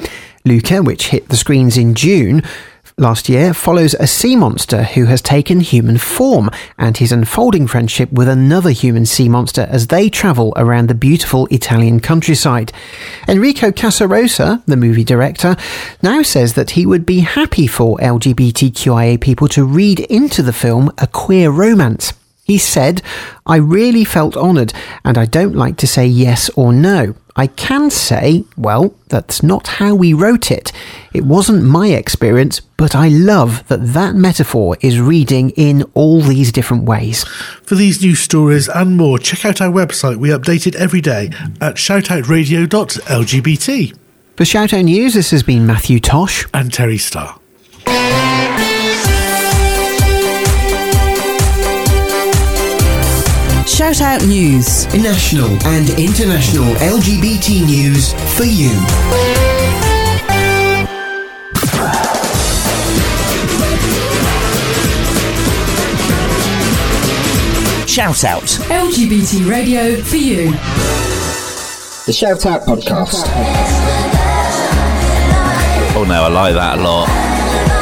[0.43, 2.41] Luca, which hit the screens in June,
[3.01, 8.11] last year follows a sea monster who has taken human form and his unfolding friendship
[8.11, 12.71] with another human sea monster as they travel around the beautiful Italian countryside.
[13.27, 15.57] Enrico Casarosa, the movie director,
[16.01, 20.91] now says that he would be happy for LGBTQIA people to read into the film
[20.99, 22.13] a queer romance.
[22.43, 23.01] He said,
[23.45, 24.73] I really felt honoured,
[25.05, 27.15] and I don't like to say yes or no.
[27.35, 30.71] I can say, well, that's not how we wrote it.
[31.13, 36.51] It wasn't my experience, but I love that that metaphor is reading in all these
[36.51, 37.23] different ways.
[37.63, 40.17] For these news stories and more, check out our website.
[40.17, 41.27] We update it every day
[41.61, 43.97] at shoutoutradio.lgbt.
[44.37, 47.37] For Shoutout News, this has been Matthew Tosh and Terry Starr.
[53.81, 54.85] Shout Out News.
[54.93, 58.69] National and international LGBT news for you.
[67.87, 68.43] shout out.
[68.69, 70.51] LGBT radio for you.
[72.05, 73.23] The Shout Out Podcast.
[75.95, 77.07] Oh no, I like that a lot.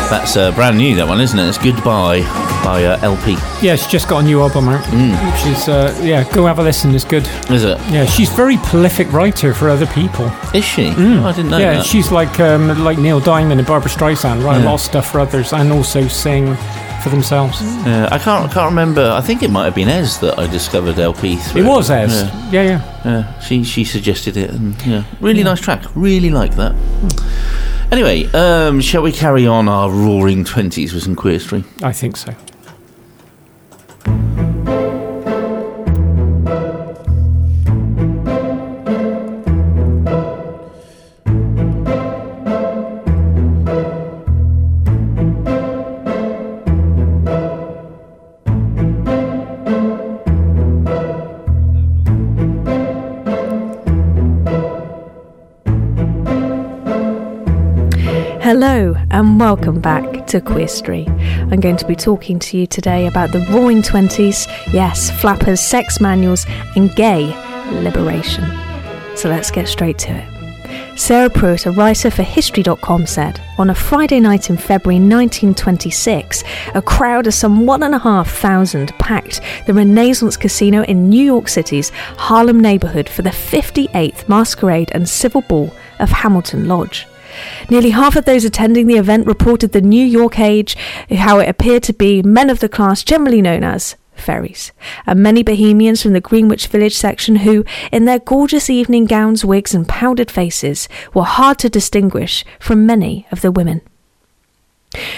[0.10, 1.50] That's uh, brand new, that one, isn't it?
[1.50, 3.32] It's Goodbye by uh, LP.
[3.66, 4.86] Yeah, she's just got a new album out.
[4.86, 6.94] Which is, uh, yeah, go have a listen.
[6.94, 7.28] It's good.
[7.50, 7.78] Is it?
[7.90, 10.28] Yeah, she's very prolific writer for other people.
[10.54, 10.94] Is she?
[10.96, 11.86] Oh, I didn't know yeah, that.
[11.86, 15.20] she's like um, like Neil Diamond and Barbra Streisand, write a lot of stuff for
[15.20, 16.56] others and also sing
[17.04, 17.62] for themselves.
[17.62, 19.10] Yeah, I can't can't remember.
[19.10, 21.64] I think it might have been Ez that I discovered LP through.
[21.64, 22.12] It was Ez.
[22.12, 22.52] Yeah.
[22.52, 23.02] Yeah, yeah.
[23.06, 25.84] Yeah, she she suggested it, and yeah, really nice track.
[25.96, 26.76] Really like that.
[27.92, 31.64] Anyway, um, shall we carry on our roaring twenties with some queerstry?
[31.82, 32.36] I think so.
[60.30, 61.10] To Queerstry.
[61.52, 66.00] I'm going to be talking to you today about the roaring 20s, yes, flappers, sex
[66.00, 67.26] manuals, and gay
[67.82, 68.44] liberation.
[69.18, 71.00] So let's get straight to it.
[71.00, 76.44] Sarah Pruitt, a writer for History.com, said On a Friday night in February 1926,
[76.76, 81.26] a crowd of some one and a half thousand packed the Renaissance Casino in New
[81.26, 87.08] York City's Harlem neighborhood for the 58th Masquerade and Civic Ball of Hamilton Lodge.
[87.70, 90.76] Nearly half of those attending the event reported the New York Age,
[91.12, 94.72] how it appeared to be men of the class generally known as fairies,
[95.06, 99.74] and many bohemians from the Greenwich Village section who, in their gorgeous evening gowns, wigs,
[99.74, 103.82] and powdered faces, were hard to distinguish from many of the women.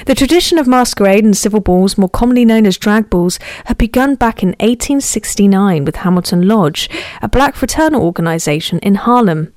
[0.05, 4.15] The tradition of masquerade and civil balls, more commonly known as drag balls, had begun
[4.15, 6.89] back in 1869 with Hamilton Lodge,
[7.21, 9.53] a black fraternal organisation in Harlem.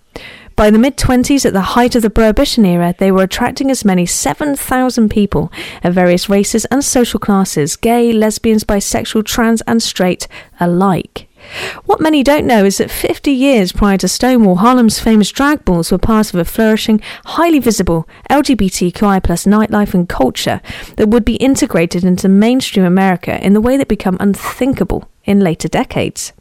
[0.57, 3.85] By the mid 20s, at the height of the Prohibition era, they were attracting as
[3.85, 5.51] many 7,000 people
[5.83, 10.29] of various races and social classes gay, lesbians, bisexual, trans, and straight
[10.61, 11.27] alike.
[11.87, 15.91] What many don't know is that 50 years prior to Stonewall, Harlem's famous drag balls
[15.91, 20.61] were part of a flourishing, highly visible LGBTQI plus nightlife and culture
[20.97, 25.69] that would be integrated into mainstream America in the way that become unthinkable in later
[25.69, 26.33] decades.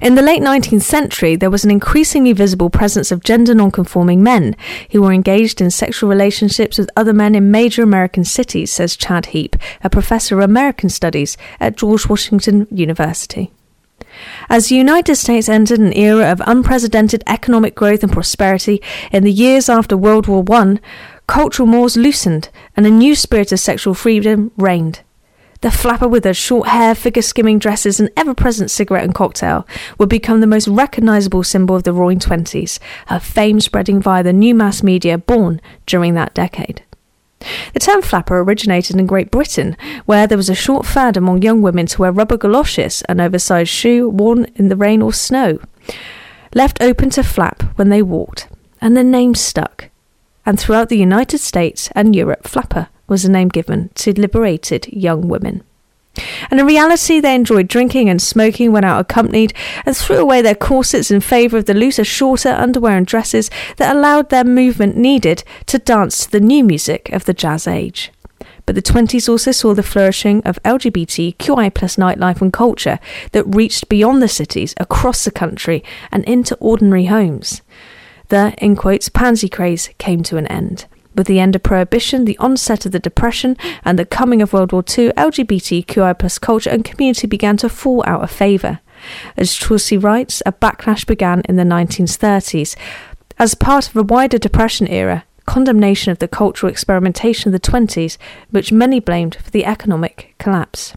[0.00, 4.56] In the late 19th century, there was an increasingly visible presence of gender nonconforming men
[4.92, 9.26] who were engaged in sexual relationships with other men in major American cities, says Chad
[9.26, 13.52] Heap, a professor of American Studies at George Washington University.
[14.48, 18.80] As the United States entered an era of unprecedented economic growth and prosperity
[19.12, 20.78] in the years after World War I,
[21.26, 25.02] cultural mores loosened and a new spirit of sexual freedom reigned.
[25.60, 29.66] The flapper with her short hair, figure skimming dresses, and ever present cigarette and cocktail
[29.98, 34.32] would become the most recognisable symbol of the roaring 20s, her fame spreading via the
[34.32, 36.84] new mass media born during that decade.
[37.74, 41.60] The term flapper originated in Great Britain, where there was a short fad among young
[41.60, 45.58] women to wear rubber galoshes, an oversized shoe worn in the rain or snow,
[46.54, 48.48] left open to flap when they walked,
[48.80, 49.90] and the name stuck.
[50.46, 55.28] And throughout the United States and Europe, flapper was the name given to liberated young
[55.28, 55.62] women.
[56.50, 59.52] And in reality, they enjoyed drinking and smoking when out accompanied
[59.86, 63.94] and threw away their corsets in favour of the looser, shorter underwear and dresses that
[63.94, 68.10] allowed their movement needed to dance to the new music of the jazz age.
[68.66, 72.98] But the 20s also saw the flourishing of LGBTQI plus nightlife and culture
[73.32, 77.62] that reached beyond the cities, across the country, and into ordinary homes.
[78.28, 80.84] The, in quotes, pansy craze came to an end.
[81.18, 84.70] With the end of Prohibition, the onset of the Depression, and the coming of World
[84.70, 88.78] War II, LGBTQI culture and community began to fall out of favour.
[89.36, 92.76] As Chauncey writes, a backlash began in the 1930s.
[93.36, 98.16] As part of a wider Depression era, condemnation of the cultural experimentation of the 20s,
[98.50, 100.94] which many blamed for the economic collapse.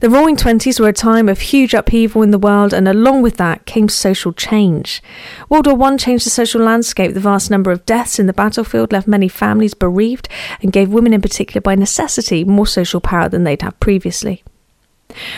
[0.00, 3.36] The Roaring Twenties were a time of huge upheaval in the world, and along with
[3.36, 5.02] that came social change.
[5.48, 7.14] World War One changed the social landscape.
[7.14, 10.28] The vast number of deaths in the battlefield left many families bereaved
[10.60, 14.42] and gave women, in particular, by necessity, more social power than they'd had previously.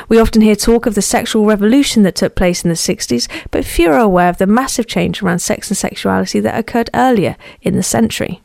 [0.08, 3.64] We often hear talk of the sexual revolution that took place in the 60s, but
[3.64, 7.74] few are aware of the massive change around sex and sexuality that occurred earlier in
[7.74, 8.40] the century.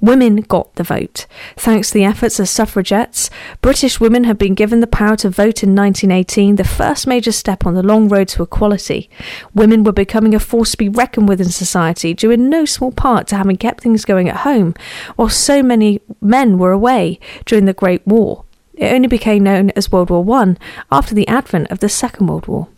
[0.00, 1.26] Women got the vote.
[1.56, 3.30] Thanks to the efforts of suffragettes,
[3.62, 7.66] British women had been given the power to vote in 1918, the first major step
[7.66, 9.10] on the long road to equality.
[9.54, 12.92] Women were becoming a force to be reckoned with in society, due in no small
[12.92, 14.74] part to having kept things going at home,
[15.16, 18.44] while so many men were away during the Great War.
[18.74, 20.56] It only became known as World War One
[20.90, 22.68] after the advent of the Second World War.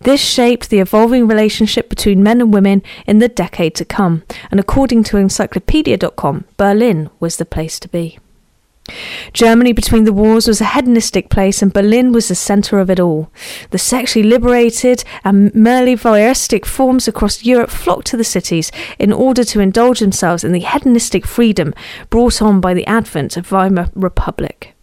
[0.00, 4.58] This shaped the evolving relationship between men and women in the decade to come, and
[4.58, 8.18] according to Encyclopedia.com, Berlin was the place to be.
[9.32, 13.00] Germany between the wars was a hedonistic place, and Berlin was the centre of it
[13.00, 13.30] all.
[13.70, 19.44] The sexually liberated and merely voyeuristic forms across Europe flocked to the cities in order
[19.44, 21.72] to indulge themselves in the hedonistic freedom
[22.10, 24.73] brought on by the advent of Weimar Republic.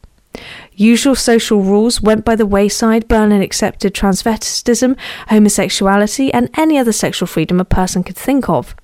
[0.76, 3.08] Usual social rules went by the wayside.
[3.08, 8.76] Berlin accepted transvestism, homosexuality, and any other sexual freedom a person could think of.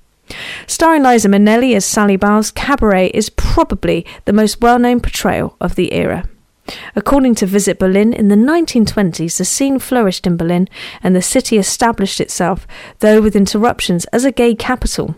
[0.67, 5.76] Starring Liza Minnelli as Sally Bowles, Cabaret is probably the most well known portrayal of
[5.76, 6.28] the era.
[6.95, 10.67] According to Visit Berlin, in the 1920s, the scene flourished in Berlin
[11.02, 12.67] and the city established itself,
[13.00, 15.15] though with interruptions, as a gay capital.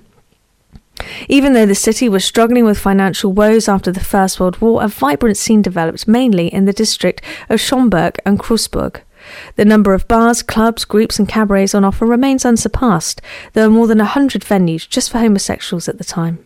[1.27, 4.87] Even though the city was struggling with financial woes after the First World War, a
[4.87, 9.01] vibrant scene developed mainly in the district of Schöneberg and Kreuzberg.
[9.55, 13.21] The number of bars, clubs, groups, and cabarets on offer remains unsurpassed.
[13.53, 16.43] There were more than a hundred venues just for homosexuals at the time.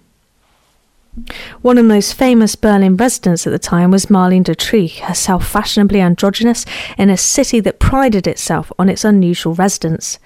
[1.61, 6.01] One of the most famous Berlin residents at the time was Marlene Dietrich, herself fashionably
[6.01, 6.65] androgynous
[6.97, 10.17] in a city that prided itself on its unusual residents.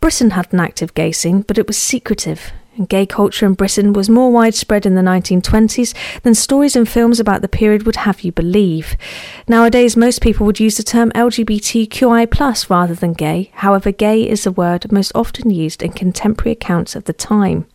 [0.00, 2.52] Britain had an active gay scene, but it was secretive.
[2.78, 7.18] And gay culture in Britain was more widespread in the 1920s than stories and films
[7.18, 8.96] about the period would have you believe.
[9.48, 13.50] Nowadays, most people would use the term LGBTQI rather than gay.
[13.54, 17.66] However, gay is the word most often used in contemporary accounts of the time.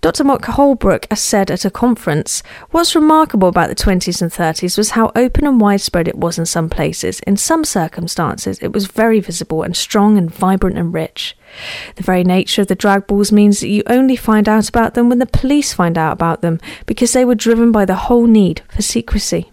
[0.00, 0.22] Dr.
[0.22, 4.90] Mark Houlbrook has said at a conference, What's remarkable about the 20s and 30s was
[4.90, 7.18] how open and widespread it was in some places.
[7.20, 11.36] In some circumstances, it was very visible and strong and vibrant and rich.
[11.96, 15.08] The very nature of the drag balls means that you only find out about them
[15.08, 18.62] when the police find out about them, because they were driven by the whole need
[18.68, 19.50] for secrecy.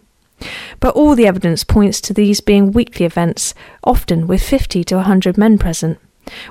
[0.79, 5.37] But all the evidence points to these being weekly events, often with 50 to 100
[5.37, 5.97] men present.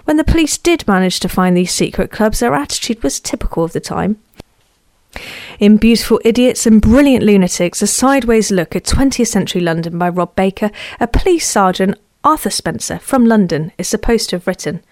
[0.05, 3.73] When the police did manage to find these secret clubs, their attitude was typical of
[3.73, 4.19] the time.
[5.61, 10.35] In Beautiful Idiots and Brilliant Lunatics, a sideways look at 20th century London by Rob
[10.35, 14.83] Baker, a police sergeant Arthur Spencer from London is supposed to have written.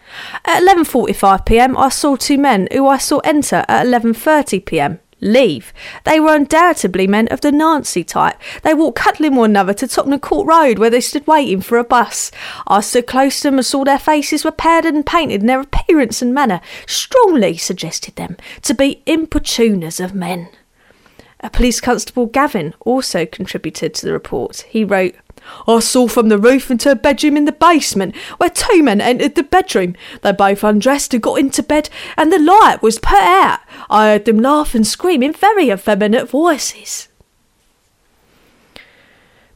[0.44, 1.76] At 11:45 p.m.
[1.76, 5.00] I saw two men who I saw enter at 11:30 p.m.
[5.22, 5.72] Leave.
[6.02, 8.36] They were undoubtedly men of the Nancy type.
[8.62, 11.84] They walked cuddling one another to Tottenham Court Road where they stood waiting for a
[11.84, 12.32] bus.
[12.66, 15.60] I stood close to them and saw their faces were painted and painted and their
[15.60, 20.48] appearance and manner strongly suggested them to be importuners of men.
[21.38, 24.62] A police constable, Gavin, also contributed to the report.
[24.68, 25.14] He wrote,
[25.66, 29.34] I saw from the roof into a bedroom in the basement where two men entered
[29.34, 29.94] the bedroom.
[30.22, 33.60] They both undressed and got into bed, and the light was put out.
[33.90, 37.08] I heard them laugh and scream in very effeminate voices.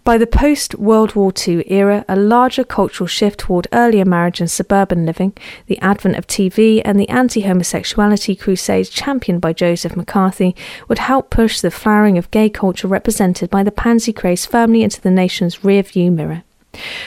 [0.07, 4.49] By the post World War II era, a larger cultural shift toward earlier marriage and
[4.49, 5.33] suburban living,
[5.67, 10.55] the advent of TV, and the anti homosexuality crusades championed by Joseph McCarthy
[10.87, 15.01] would help push the flowering of gay culture represented by the pansy craze firmly into
[15.01, 16.45] the nation's rear view mirror.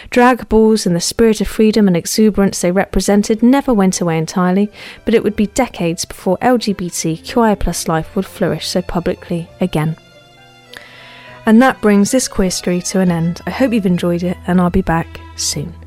[0.09, 4.71] Drag balls and the spirit of freedom and exuberance they represented never went away entirely,
[5.05, 9.95] but it would be decades before LGBTQI life would flourish so publicly again.
[11.45, 13.41] And that brings this queer story to an end.
[13.47, 15.78] I hope you've enjoyed it, and I'll be back soon.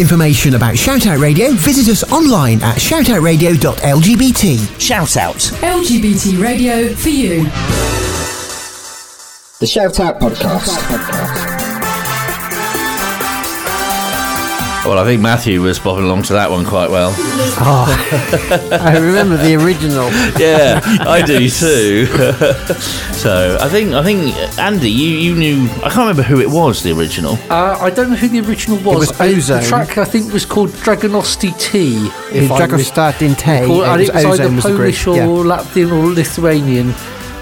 [0.00, 4.80] Information about Shoutout Radio, visit us online at shoutoutradio.lgbt.
[4.80, 5.36] Shout out.
[5.36, 7.44] LGBT radio for you.
[9.60, 11.49] The Shout Out Podcast.
[14.90, 17.14] Well, I think Matthew was bobbing along to that one quite well.
[17.62, 17.86] Oh,
[18.72, 20.10] I remember the original.
[20.36, 22.06] yeah, I do too.
[23.12, 26.82] so I think I think Andy, you, you knew I can't remember who it was
[26.82, 27.34] the original.
[27.48, 28.96] Uh, I don't know who the original was.
[28.96, 29.60] It was O-Zone.
[29.60, 32.08] The track I think was called Dragonosti T.
[32.36, 33.66] if I mis- Dragostar in Te.
[33.66, 35.26] Called- and it was O-Zone either was Polish or yeah.
[35.26, 36.92] Latvian or Lithuanian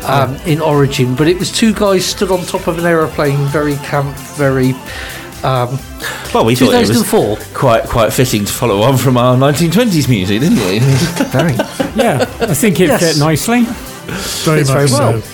[0.04, 3.76] um, in origin, but it was two guys stood on top of an aeroplane, very
[3.76, 4.74] camp, very.
[5.44, 5.78] Um,
[6.34, 10.41] Well, we thought it was quite quite fitting to follow on from our 1920s music,
[10.41, 10.78] didn't we?
[11.30, 11.55] Very.
[11.95, 13.01] Yeah, I think it Yes.
[13.01, 13.64] fit nicely.
[13.64, 15.20] Fits Very much very well.
[15.22, 15.28] so.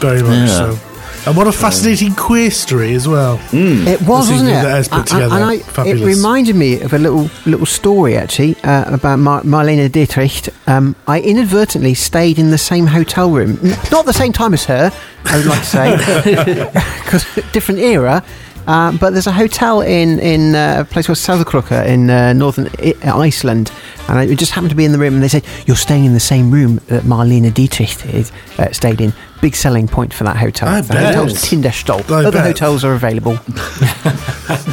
[0.00, 0.56] Very much Yeah.
[0.74, 0.78] so.
[1.26, 3.40] And what a fascinating queer story as well.
[3.52, 4.52] It was, The wasn't it?
[4.62, 5.34] that has put And- together.
[5.34, 6.00] and I, Fabulous.
[6.00, 10.48] it reminded me of a little little story actually uh, about Mar- Marlene Dietrich.
[10.68, 13.58] Um, I inadvertently stayed in the same hotel room,
[13.90, 14.92] not the same time as her.
[15.24, 15.86] I would like to say,
[17.04, 18.22] because different era.
[18.66, 22.68] Uh, but there's a hotel in in uh, a place called Sauðárkrókur in uh, northern
[22.80, 22.94] I-
[23.28, 23.70] Iceland,
[24.08, 25.14] and I just happened to be in the room.
[25.14, 29.00] And they said you're staying in the same room that Marlene Dietrich is, uh, stayed
[29.00, 29.12] in.
[29.40, 30.68] Big selling point for that hotel.
[30.68, 31.14] I the bet.
[31.14, 32.10] hotel's Tindastol.
[32.10, 32.46] I Other bet.
[32.46, 33.32] hotels are available.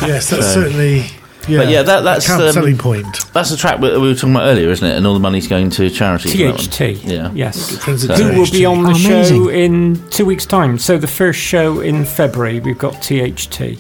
[0.08, 1.06] yes, that's So- certainly.
[1.48, 3.32] Yeah, But yeah, that, that's a camp um, selling point.
[3.34, 4.96] That's the track we we were talking about earlier, isn't it?
[4.96, 6.30] And all the money's going to charity.
[6.32, 6.58] for that one.
[6.58, 7.04] THT.
[7.06, 7.32] Yeah.
[7.34, 7.78] Yes.
[7.84, 10.78] Friends of Who will be on the Oh, show in two weeks' time?
[10.80, 13.78] So the first show in February, we've got THT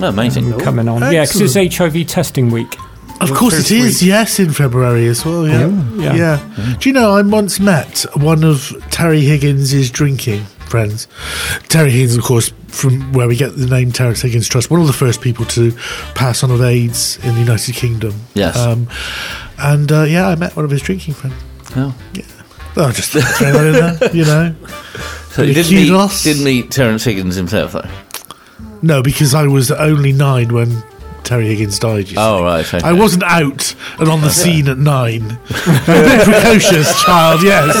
[0.00, 0.56] Oh, amazing.
[0.60, 1.00] coming on.
[1.12, 2.76] Yeah, because it's HIV testing week.
[3.20, 4.08] Of course it is, week.
[4.08, 5.66] yes, in February as well, yeah.
[5.96, 6.14] yeah.
[6.14, 6.76] yeah.
[6.78, 11.08] Do you know, I once met one of Terry Higgins' drinking friends.
[11.68, 14.86] Terry Higgins, of course, from where we get the name Terence Higgins Trust, one of
[14.86, 15.72] the first people to
[16.14, 18.14] pass on of AIDS in the United Kingdom.
[18.34, 18.56] Yes.
[18.56, 18.88] Um,
[19.58, 21.36] and uh, yeah, I met one of his drinking friends.
[21.76, 21.94] Oh.
[22.14, 22.24] Yeah.
[22.76, 24.54] Oh, just throw that in there, you know.
[25.30, 27.88] So you didn't meet, didn't meet Terence Higgins himself, though?
[28.82, 30.82] No, because I was only nine when
[31.28, 32.08] Terry Higgins died.
[32.08, 32.14] You see.
[32.16, 32.66] Oh, right.
[32.66, 32.80] Okay.
[32.82, 35.22] I wasn't out and on the scene at nine.
[35.22, 35.28] a
[35.86, 37.76] bit precocious child, yes.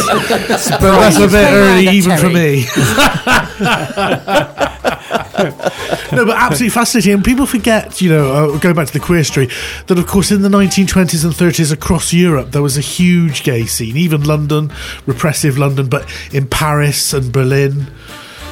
[0.68, 2.66] but that's a bit early even for me.
[6.12, 7.14] no, but absolutely fascinating.
[7.14, 9.48] And people forget, you know, uh, going back to the queer story,
[9.86, 13.64] that of course in the 1920s and 30s across Europe there was a huge gay
[13.64, 14.70] scene, even London,
[15.06, 17.86] repressive London, but in Paris and Berlin.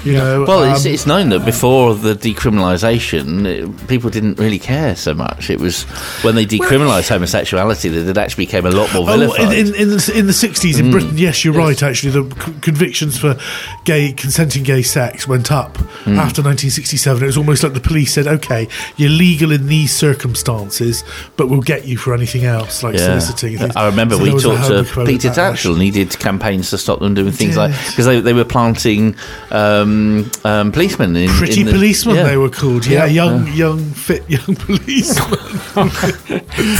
[0.07, 4.59] You know, Well, it's, um, it's known that before the decriminalisation, it- people didn't really
[4.59, 5.50] care so much.
[5.50, 5.82] It was
[6.22, 9.88] when they decriminalised homosexuality that it actually became a lot more Oh, in, in, in,
[9.90, 10.90] the, in the 60s in Mm.
[10.92, 12.12] Britain, yes, you're right, actually.
[12.12, 13.36] The c- convictions for
[13.84, 16.18] gay consenting gay sex went up Mm.
[16.18, 17.22] after 1967.
[17.22, 21.02] It was almost like the police said, okay, you're legal in these circumstances,
[21.36, 23.59] but we'll get you for anything else, like soliciting.
[23.74, 25.28] I remember So we there was a talked to Peter.
[25.30, 27.90] Tatchell, and he did campaigns to stop them doing things like Yes.
[27.90, 29.14] because they, they were planting
[29.50, 29.95] um,
[30.44, 32.22] um, policemen in Pretty in the- policemen, yeah.
[32.24, 32.86] they were called.
[32.86, 33.24] Yeah, Yeah.
[33.24, 35.38] young, young, fit young policemen.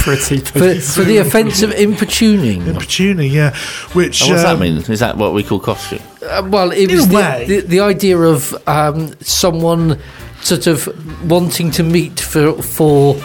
[0.03, 2.61] Pretty For, for the offence of importuning.
[2.63, 3.55] Importuning, yeah.
[3.93, 4.77] Which Oh, what's um, that mean?
[4.91, 5.99] Is that what we call costume?
[6.21, 9.99] Uh, well, it In was the, the, the idea of um, someone
[10.41, 10.87] sort of
[11.29, 13.15] wanting to meet for for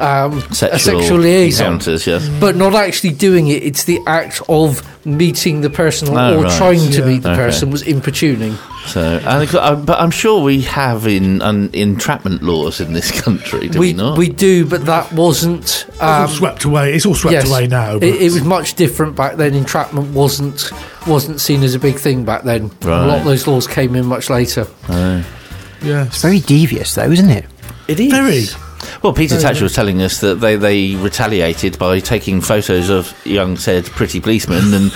[0.00, 2.28] um, a Sexual sexual liaison, encounters, yes.
[2.40, 3.62] but not actually doing it.
[3.62, 6.58] It's the act of meeting the person or, Oh, or right.
[6.58, 7.04] trying to Yeah.
[7.06, 7.40] meet the Okay.
[7.46, 8.56] person was importuning.
[8.86, 13.10] So, I think, uh, but I'm sure we have in un, entrapment laws in this
[13.20, 14.16] country, do we, we not?
[14.18, 15.64] we do, but that wasn't.
[15.88, 16.94] it's all Um, swept away.
[16.94, 17.48] It's all swept yes.
[17.48, 17.96] away now.
[17.96, 19.54] It, it was much different back then.
[19.54, 20.70] Entrapment wasn't
[21.06, 22.70] wasn't seen as a big thing back then.
[22.84, 24.66] A lot of those laws came in much later.
[24.88, 25.22] Oh.
[25.82, 27.44] it's Very devious, though, isn't it?
[27.88, 28.46] It is Very.
[29.02, 33.56] Well, Peter Tatchell was telling us that they, they retaliated by taking photos of young
[33.56, 34.92] said pretty policemen and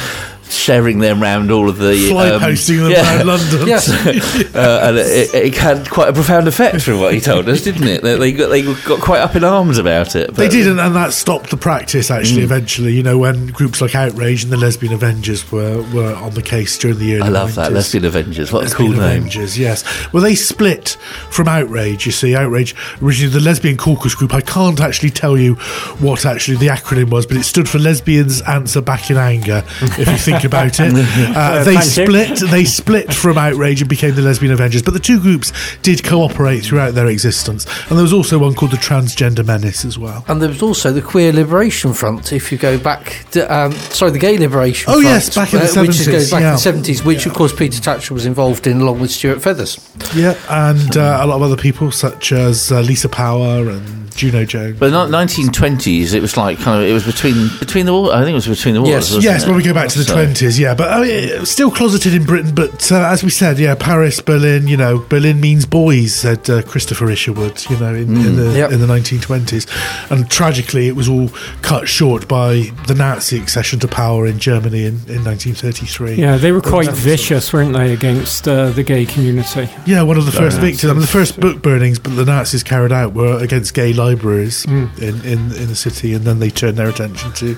[0.49, 3.17] sharing them around all of the Fly um, posting them yeah.
[3.17, 3.67] around London.
[3.67, 3.89] Yes.
[4.55, 7.89] uh, and it, it had quite a profound effect from what he told us, didn't
[7.89, 8.03] it?
[8.03, 10.35] They, they got they got quite up in arms about it.
[10.35, 12.11] They did, and, and that stopped the practice.
[12.11, 12.45] Actually, Mm.
[12.45, 16.43] eventually, you know, when groups like Outrage and the Lesbian Avengers were, were on the
[16.43, 18.53] case during the early I love that Lesbian Avengers.
[18.53, 19.19] What a Lesbian cool name.
[19.19, 19.85] Avengers, yes.
[20.13, 20.97] Well, they split
[21.31, 22.07] from Outrage.
[22.07, 24.35] You see, Outrage originally the Lesbian Caucus Group.
[24.35, 25.55] I can't actually tell you
[26.01, 29.63] what actually the acronym was, but it stood for Lesbians Answer Back in Anger.
[29.83, 30.93] if you think about it,
[31.37, 32.41] uh, they split.
[32.51, 34.83] They split from Outrage and became the Lesbian Avengers.
[34.83, 38.73] But the two groups did cooperate throughout their existence, and there was also one called
[38.73, 40.25] the Transgender Menace as well.
[40.27, 44.11] And there was also the Queer Liberation Front, if you go back, to, um, sorry,
[44.11, 45.05] the Gay Liberation Oh, Front.
[45.05, 46.73] yes, back in the which is 70s, goes back yeah.
[46.73, 49.79] in the 70s, which, of course, Peter Tatchell was involved in along with Stuart Feathers.
[50.15, 54.45] Yeah, and uh, a lot of other people such as uh, Lisa Power and Juno
[54.45, 54.79] Jones.
[54.79, 58.11] But not 1920s, it was like kind of it was between between the wars.
[58.13, 58.91] I think it was between the wars.
[58.91, 59.03] Yes.
[59.15, 59.47] wasn't Yes, it?
[59.49, 62.25] when we go back to the So- twenties, yeah, but uh, yeah, still closeted in
[62.25, 62.55] Britain.
[62.55, 64.67] But uh, as we said, yeah, Paris, Berlin.
[64.69, 67.65] You know, Berlin means boys," said uh, Christopher Isherwood.
[67.71, 68.27] You know, in, Mm.
[68.27, 68.73] in the Yep.
[68.73, 69.67] in the nineteen twenties,
[70.11, 71.31] and tragically, it was all
[71.63, 76.15] cut short by the Nazi accession to power in Germany in, in nineteen thirty three.
[76.15, 79.69] Yeah, they were quite vicious, weren't they, against uh, the gay community?
[79.87, 80.85] Yeah, one of the first victims.
[80.91, 84.65] I mean, the first book burnings, but the Nazis carried out were against gay libraries
[84.65, 84.87] Hmm.
[84.99, 87.57] in, in in the city, and then they turn their attention to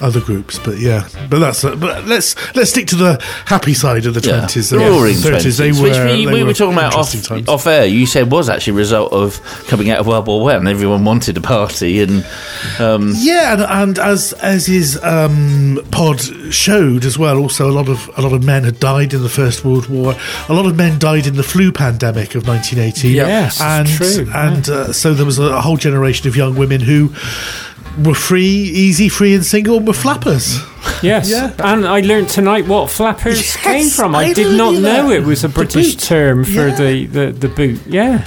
[0.00, 0.58] other groups.
[0.58, 3.12] But yeah, but that's uh, but let's let's stick to the
[3.46, 5.58] happy side of the twenties, The the roaring thirties.
[5.58, 7.48] They 20s, were which we, they we were talking about interesting off, times.
[7.48, 7.86] off air.
[7.86, 10.66] You said was actually a result of coming out of World War One.
[10.66, 12.24] Everyone wanted a party, and
[12.78, 16.20] um, Yeah, and, and as as his um, pod
[16.52, 19.28] showed as well, also a lot of a lot of men had died in the
[19.28, 20.14] First World War.
[20.48, 23.14] A lot of men died in the flu pandemic of 1918.
[23.16, 27.10] Yes, and true, and uh, so there was a, whole generation of young women who
[28.04, 28.46] were free,
[28.86, 30.58] easy, free, and single, and were flappers.
[31.02, 31.52] Yes, Yeah.
[31.58, 34.14] and I learned tonight what flappers Yes, came from.
[34.14, 35.10] I, I did not know that.
[35.16, 36.74] it was a British term for Yeah.
[36.76, 37.80] the, the, the boot.
[37.86, 38.24] Yeah.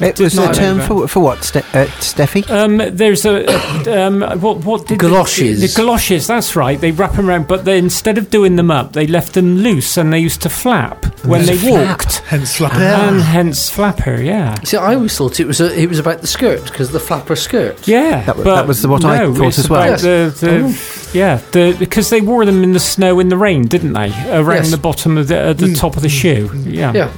[0.00, 2.48] It was a term know for, for what, Ste- uh, Steffi?
[2.50, 5.60] Um, there's a, a um, what what did Galoshes.
[5.60, 6.26] The, the galoshes.
[6.26, 6.80] That's right.
[6.80, 9.96] They wrap them around, but they, instead of doing them up, they left them loose,
[9.96, 12.18] and they used to flap when they walked.
[12.20, 12.76] Hence flapper.
[12.78, 14.20] And hence flapper.
[14.20, 14.54] Yeah.
[14.62, 17.36] See, I always thought it was a, it was about the skirt because the flapper
[17.36, 17.86] skirt.
[17.86, 19.82] Yeah, That wa- but that was the- what I thought it's as well.
[19.82, 23.66] about The, the, Yeah, the, because they wore them in the snow in the rain,
[23.66, 24.10] didn't they?
[24.30, 24.70] Around Yes.
[24.70, 26.50] the bottom of the, uh, the top of the shoe.
[26.64, 26.92] Yeah.
[26.92, 27.12] Yeah.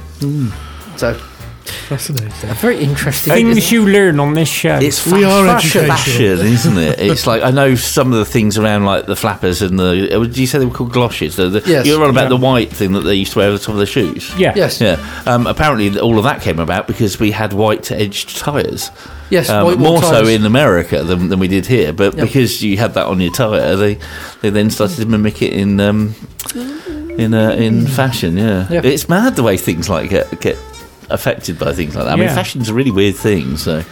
[0.97, 1.19] So
[1.69, 2.49] Fascinating.
[2.49, 3.33] a very interesting.
[3.33, 4.75] Things you learn on this show.
[4.77, 6.37] it's We are fashion, educational.
[6.37, 6.99] fashion, isn't it?
[6.99, 10.15] It's like I know some of the things around, like the flappers and the.
[10.15, 11.35] uh, Did you say they were called galoshes?
[11.35, 11.85] The, the, Yes.
[11.85, 12.29] You're on about Yeah.
[12.29, 14.31] the white thing that they used to wear over the top of their shoes.
[14.37, 14.53] yeah.
[14.55, 14.79] Yes.
[14.81, 14.97] Yeah.
[15.25, 18.89] Um, apparently, all of that came about because we had white edged tyres.
[19.29, 19.49] Yes.
[19.49, 22.23] Um, more wall so in America than, than we did here, but Yeah.
[22.23, 23.97] because you had that on your tyre, they
[24.41, 26.15] they then started to mimic it in um,
[27.17, 28.37] in uh, in fashion.
[28.37, 28.67] Yeah.
[28.69, 28.81] Yeah.
[28.83, 30.57] it's mad the way things like get get
[31.09, 32.11] affected by things like that.
[32.13, 32.35] I mean, Yeah.
[32.35, 33.57] fashion's a really weird thing.
[33.57, 33.83] So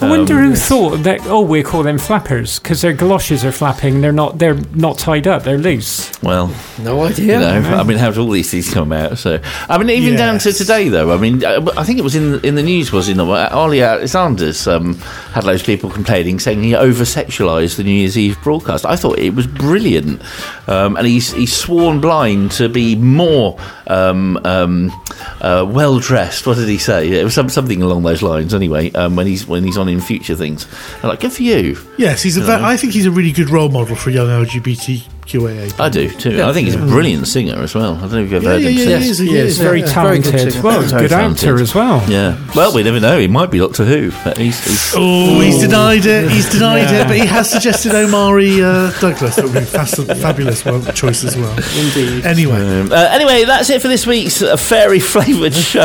[0.00, 1.20] I wonder um, who thought that.
[1.26, 4.00] Oh, we call them flappers because their galoshes are flapping.
[4.00, 4.38] They're not.
[4.38, 5.42] They're not tied up.
[5.44, 6.10] They're loose.
[6.22, 7.40] well, No you idea.
[7.40, 7.48] know,
[7.78, 9.18] I mean, how did all these things come out?
[9.18, 10.58] So, I mean, even down to Yes.
[10.58, 11.12] today, though.
[11.12, 13.16] I mean, I I think it was in in the news, was it?
[13.16, 13.52] not?
[13.52, 14.94] Ollie Alexander's um,
[15.32, 18.84] had loads of people complaining, saying he over sexualised the New Year's Eve broadcast.
[18.84, 20.20] I thought it was brilliant,
[20.68, 24.92] um, and he's he's sworn blind to be more um, um,
[25.40, 26.46] uh, well dressed.
[26.56, 27.10] What did he say?
[27.10, 28.54] It was some, something along those lines.
[28.54, 30.66] Anyway, um, when he's when he's on in future things,
[31.02, 31.76] I'm like, good for you.
[31.98, 32.40] Yes, he's a.
[32.40, 34.30] Ve- I think he's a really good role model for young
[35.26, 35.80] LGBTQAA.
[35.80, 36.32] I do too.
[36.36, 36.48] Yeah.
[36.48, 37.96] I think he's a brilliant singer as well.
[37.96, 39.02] I don't know if you've ever Yeah, heard yeah, him yeah, sing.
[39.02, 39.86] he is, he is, very yeah.
[39.86, 40.52] Very good Talented.
[40.52, 40.62] singer.
[40.64, 41.48] well, Very good talented.
[41.48, 42.10] actor as well.
[42.10, 42.38] Yeah.
[42.54, 43.18] Well, we never know.
[43.18, 44.12] He might be Doctor Who.
[44.24, 46.30] But he's, he's Oh, he's denied it.
[46.30, 49.36] He's denied it, but he has suggested Omari uh, Douglas.
[49.36, 51.52] That would be fas- fabulous one, choice as well.
[51.76, 52.24] Indeed.
[52.24, 55.84] Anyway, Um, uh, anyway, that's it for this week's uh, fairy flavoured show.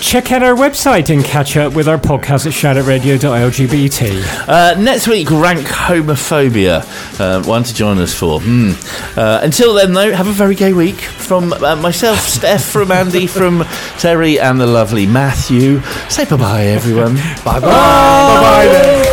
[0.00, 4.48] Check out our website and catch up with our podcast at shoutout.radio.lgbt.
[4.48, 6.84] uh, next week, rank homophobia.
[7.18, 8.33] Uh, one to join us for.
[8.40, 8.72] Hmm.
[9.18, 10.96] Uh, until then, though, have a very gay week.
[10.96, 13.64] From uh, myself, Steph, from Andy, from
[13.98, 15.80] Terry, and the lovely Matthew.
[16.08, 17.14] Say bye bye, everyone.
[17.44, 17.60] bye bye.
[17.60, 19.04] Bye bye then.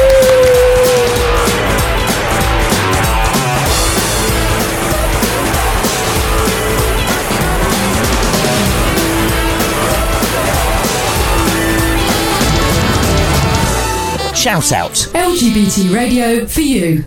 [14.41, 14.93] Shout out.
[15.13, 17.05] LGBT radio for you.